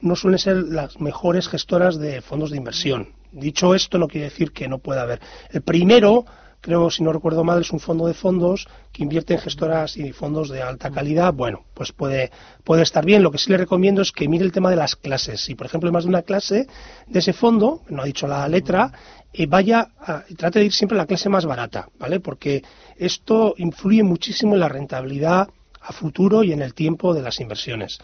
no 0.00 0.16
suelen 0.16 0.38
ser 0.38 0.56
las 0.56 1.00
mejores 1.00 1.48
gestoras 1.48 1.98
de 1.98 2.22
fondos 2.22 2.50
de 2.50 2.56
inversión. 2.56 3.08
Dicho 3.32 3.74
esto, 3.74 3.98
no 3.98 4.08
quiere 4.08 4.30
decir 4.30 4.52
que 4.52 4.66
no 4.66 4.78
pueda 4.78 5.02
haber. 5.02 5.20
El 5.50 5.62
primero, 5.62 6.24
creo, 6.60 6.90
si 6.90 7.02
no 7.02 7.12
recuerdo 7.12 7.44
mal, 7.44 7.60
es 7.60 7.72
un 7.72 7.80
fondo 7.80 8.06
de 8.06 8.14
fondos 8.14 8.68
que 8.92 9.02
invierte 9.02 9.34
en 9.34 9.40
gestoras 9.40 9.96
y 9.96 10.12
fondos 10.12 10.48
de 10.48 10.62
alta 10.62 10.90
calidad. 10.90 11.32
Bueno, 11.32 11.64
pues 11.74 11.92
puede, 11.92 12.30
puede 12.64 12.82
estar 12.82 13.04
bien. 13.04 13.22
Lo 13.22 13.30
que 13.30 13.38
sí 13.38 13.50
le 13.50 13.56
recomiendo 13.56 14.02
es 14.02 14.12
que 14.12 14.28
mire 14.28 14.44
el 14.44 14.52
tema 14.52 14.70
de 14.70 14.76
las 14.76 14.96
clases. 14.96 15.40
Si, 15.40 15.54
por 15.54 15.66
ejemplo, 15.66 15.88
hay 15.88 15.92
más 15.92 16.04
de 16.04 16.10
una 16.10 16.22
clase 16.22 16.66
de 17.06 17.18
ese 17.18 17.32
fondo, 17.32 17.82
no 17.88 18.02
ha 18.02 18.06
dicho 18.06 18.26
la 18.26 18.46
letra, 18.48 18.92
eh, 19.32 19.46
vaya 19.46 19.88
a, 19.98 20.24
trate 20.36 20.58
de 20.58 20.66
ir 20.66 20.72
siempre 20.72 20.96
a 20.98 21.02
la 21.02 21.06
clase 21.06 21.28
más 21.28 21.46
barata, 21.46 21.88
¿vale? 21.98 22.20
Porque 22.20 22.62
esto 22.96 23.54
influye 23.58 24.02
muchísimo 24.02 24.54
en 24.54 24.60
la 24.60 24.68
rentabilidad 24.68 25.48
a 25.80 25.92
futuro 25.92 26.42
y 26.42 26.52
en 26.52 26.62
el 26.62 26.74
tiempo 26.74 27.14
de 27.14 27.22
las 27.22 27.40
inversiones. 27.40 27.98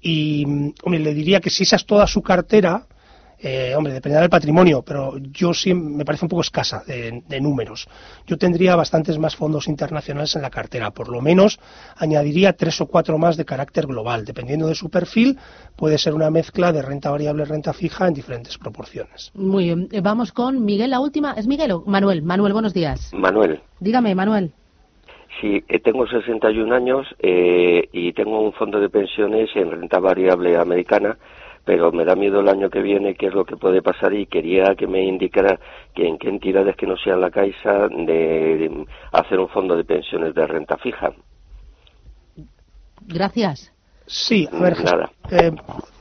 Y, 0.00 0.44
mm, 0.46 0.72
le 0.90 1.14
diría 1.14 1.40
que 1.40 1.50
si 1.50 1.62
esa 1.62 1.76
es 1.76 1.86
toda 1.86 2.06
su 2.06 2.22
cartera, 2.22 2.86
eh, 3.44 3.74
hombre, 3.76 3.92
dependerá 3.92 4.22
del 4.22 4.30
patrimonio, 4.30 4.82
pero 4.82 5.18
yo 5.18 5.52
sí 5.52 5.74
me 5.74 6.04
parece 6.04 6.24
un 6.24 6.28
poco 6.30 6.40
escasa 6.42 6.82
de, 6.86 7.22
de 7.28 7.40
números. 7.40 7.86
Yo 8.26 8.38
tendría 8.38 8.74
bastantes 8.74 9.18
más 9.18 9.36
fondos 9.36 9.68
internacionales 9.68 10.34
en 10.34 10.42
la 10.42 10.50
cartera, 10.50 10.90
por 10.90 11.08
lo 11.08 11.20
menos 11.20 11.60
añadiría 11.96 12.54
tres 12.54 12.80
o 12.80 12.86
cuatro 12.86 13.18
más 13.18 13.36
de 13.36 13.44
carácter 13.44 13.86
global. 13.86 14.24
Dependiendo 14.24 14.66
de 14.66 14.74
su 14.74 14.88
perfil, 14.90 15.38
puede 15.76 15.98
ser 15.98 16.14
una 16.14 16.30
mezcla 16.30 16.72
de 16.72 16.82
renta 16.82 17.10
variable, 17.10 17.44
renta 17.44 17.72
fija 17.72 18.08
en 18.08 18.14
diferentes 18.14 18.56
proporciones. 18.58 19.30
Muy 19.34 19.64
bien, 19.64 19.88
eh, 19.92 20.00
vamos 20.00 20.32
con 20.32 20.64
Miguel, 20.64 20.90
la 20.90 21.00
última. 21.00 21.32
¿Es 21.34 21.46
Miguel 21.46 21.72
o 21.72 21.84
Manuel? 21.86 22.22
Manuel, 22.22 22.52
buenos 22.54 22.72
días. 22.72 23.12
Manuel, 23.12 23.60
Dígame, 23.80 24.14
Manuel. 24.14 24.52
sí, 25.40 25.62
eh, 25.68 25.80
tengo 25.80 26.06
61 26.06 26.74
años 26.74 27.06
eh, 27.18 27.88
y 27.92 28.12
tengo 28.12 28.40
un 28.40 28.52
fondo 28.52 28.80
de 28.80 28.88
pensiones 28.88 29.50
en 29.54 29.70
renta 29.70 29.98
variable 29.98 30.56
americana, 30.56 31.18
pero 31.64 31.92
me 31.92 32.04
da 32.04 32.14
miedo 32.14 32.40
el 32.40 32.48
año 32.48 32.68
que 32.70 32.82
viene 32.82 33.14
qué 33.14 33.26
es 33.26 33.34
lo 33.34 33.44
que 33.44 33.56
puede 33.56 33.82
pasar 33.82 34.12
y 34.12 34.26
quería 34.26 34.74
que 34.76 34.86
me 34.86 35.02
indicara 35.04 35.58
que 35.94 36.06
en 36.06 36.18
qué 36.18 36.28
entidades 36.28 36.76
que 36.76 36.86
no 36.86 36.96
sean 36.96 37.20
la 37.20 37.30
Caixa 37.30 37.88
de, 37.88 38.04
de 38.58 38.86
hacer 39.12 39.38
un 39.38 39.48
fondo 39.48 39.76
de 39.76 39.84
pensiones 39.84 40.34
de 40.34 40.46
renta 40.46 40.76
fija. 40.78 41.12
Gracias. 43.06 43.72
Sí, 44.06 44.48
a 44.52 44.58
ver, 44.58 44.84
Nada. 44.84 45.10
eh, 45.30 45.52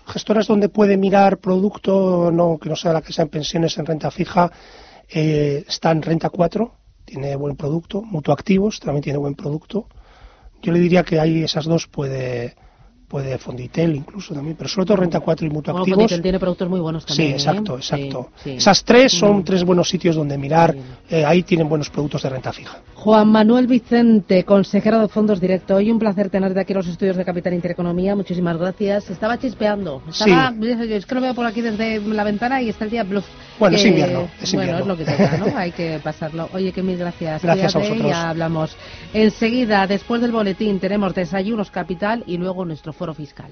gestoras 0.08 0.47
donde 0.47 0.69
puede 0.69 0.97
mirar 0.97 1.38
producto 1.38 2.30
no 2.32 2.58
que 2.62 2.69
no 2.69 2.76
sea 2.76 2.91
la 2.93 3.02
que 3.02 3.13
sea 3.13 3.23
en 3.23 3.30
pensiones 3.30 3.78
en 3.78 3.86
renta 3.86 4.12
fija, 4.12 4.52
eh, 5.10 5.63
está 5.67 5.91
en 5.91 6.02
renta 6.02 6.30
4, 6.30 6.71
tiene 7.06 7.36
buen 7.36 7.56
producto, 7.56 8.02
mutuactivos 8.02 8.80
también 8.80 9.04
tiene 9.04 9.19
buen 9.19 9.36
producto. 9.36 9.88
Yo 10.62 10.71
le 10.71 10.80
diría 10.80 11.04
que 11.04 11.19
ahí 11.19 11.43
esas 11.43 11.65
dos 11.65 11.88
puede 11.88 12.56
puede 13.13 13.38
Fonditel 13.38 13.95
incluso 13.95 14.34
también, 14.34 14.56
pero 14.58 14.67
sobre 14.67 14.88
todo 14.88 14.97
renta 14.97 15.19
4 15.19 15.45
y 15.45 15.49
Bueno, 15.49 15.60
mutuactivos. 15.60 15.97
Fonditel 15.99 16.21
tiene 16.23 16.39
productos 16.39 16.67
muy 16.67 16.80
buenos 16.80 17.06
también. 17.06 17.28
Sí, 17.28 17.32
¿eh? 17.34 17.36
exacto, 17.36 17.80
Sí, 17.80 17.93
exacto. 17.95 18.30
sí. 18.43 18.49
Esas 18.54 18.84
tres 18.84 19.12
son 19.13 19.38
Mm. 19.38 19.43
tres 19.43 19.63
buenos 19.63 19.88
sitios 19.88 20.15
donde 20.15 20.36
mirar. 20.36 20.73
Sí. 20.73 20.80
eh, 21.15 21.23
ahí 21.23 21.43
tienen 21.43 21.69
buenos 21.69 21.91
productos 21.91 22.23
de 22.23 22.30
renta 22.30 22.52
fija. 22.52 22.80
Juan 22.95 23.28
Manuel 23.30 23.67
Vicente, 23.67 24.43
consejero 24.45 24.99
de 24.99 25.08
Fondos 25.10 25.39
Directo. 25.39 25.76
Hoy 25.76 25.91
un 25.91 25.99
placer 25.99 26.32
tenerte 26.32 26.60
aquí 26.60 26.71
en 26.73 26.78
los 26.78 26.88
estudios 26.88 27.15
de 27.15 27.23
Capital 27.23 27.54
Intereconomía. 27.54 28.15
Muchísimas 28.15 28.58
gracias. 28.58 29.08
Estaba 29.12 29.38
chispeando. 29.38 30.02
Estaba, 30.10 30.52
Es 30.89 31.06
que 31.06 31.13
lo 31.15 31.21
veo 31.21 31.36
por 31.36 31.45
aquí 31.45 31.62
desde 31.62 31.99
la 32.02 32.23
ventana 32.23 32.63
y 32.63 32.69
está 32.69 32.86
el 32.86 32.89
día 32.91 33.04
bluff. 33.04 33.26
Bueno, 33.60 33.78
es 33.78 33.86
invierno, 33.86 34.30
es 34.42 34.54
bueno, 34.54 34.80
es 34.80 34.86
lo 34.86 34.98
que 34.98 35.06
toca, 35.06 35.38
¿no? 35.38 35.58
Hay 35.58 35.72
que 35.72 36.00
pasarlo. 36.04 36.50
Oye, 36.54 36.72
que 36.72 36.82
mil 36.84 36.98
gracias. 36.98 37.44
Gracias 37.44 37.76
a 37.76 37.80
Cuídate 37.80 37.96
y 37.96 38.00
vosotros. 38.02 38.12
ya 38.12 38.30
hablamos. 38.30 38.76
Enseguida, 39.13 39.88
después 39.88 40.22
del 40.22 40.32
boletín, 40.32 40.80
tenemos 40.80 41.13
desayunos 41.13 41.72
capital 41.72 42.24
y 42.26 42.38
luego 42.38 42.66
nuestro 42.66 42.94
foro 42.94 43.13
fiscal. 43.13 43.52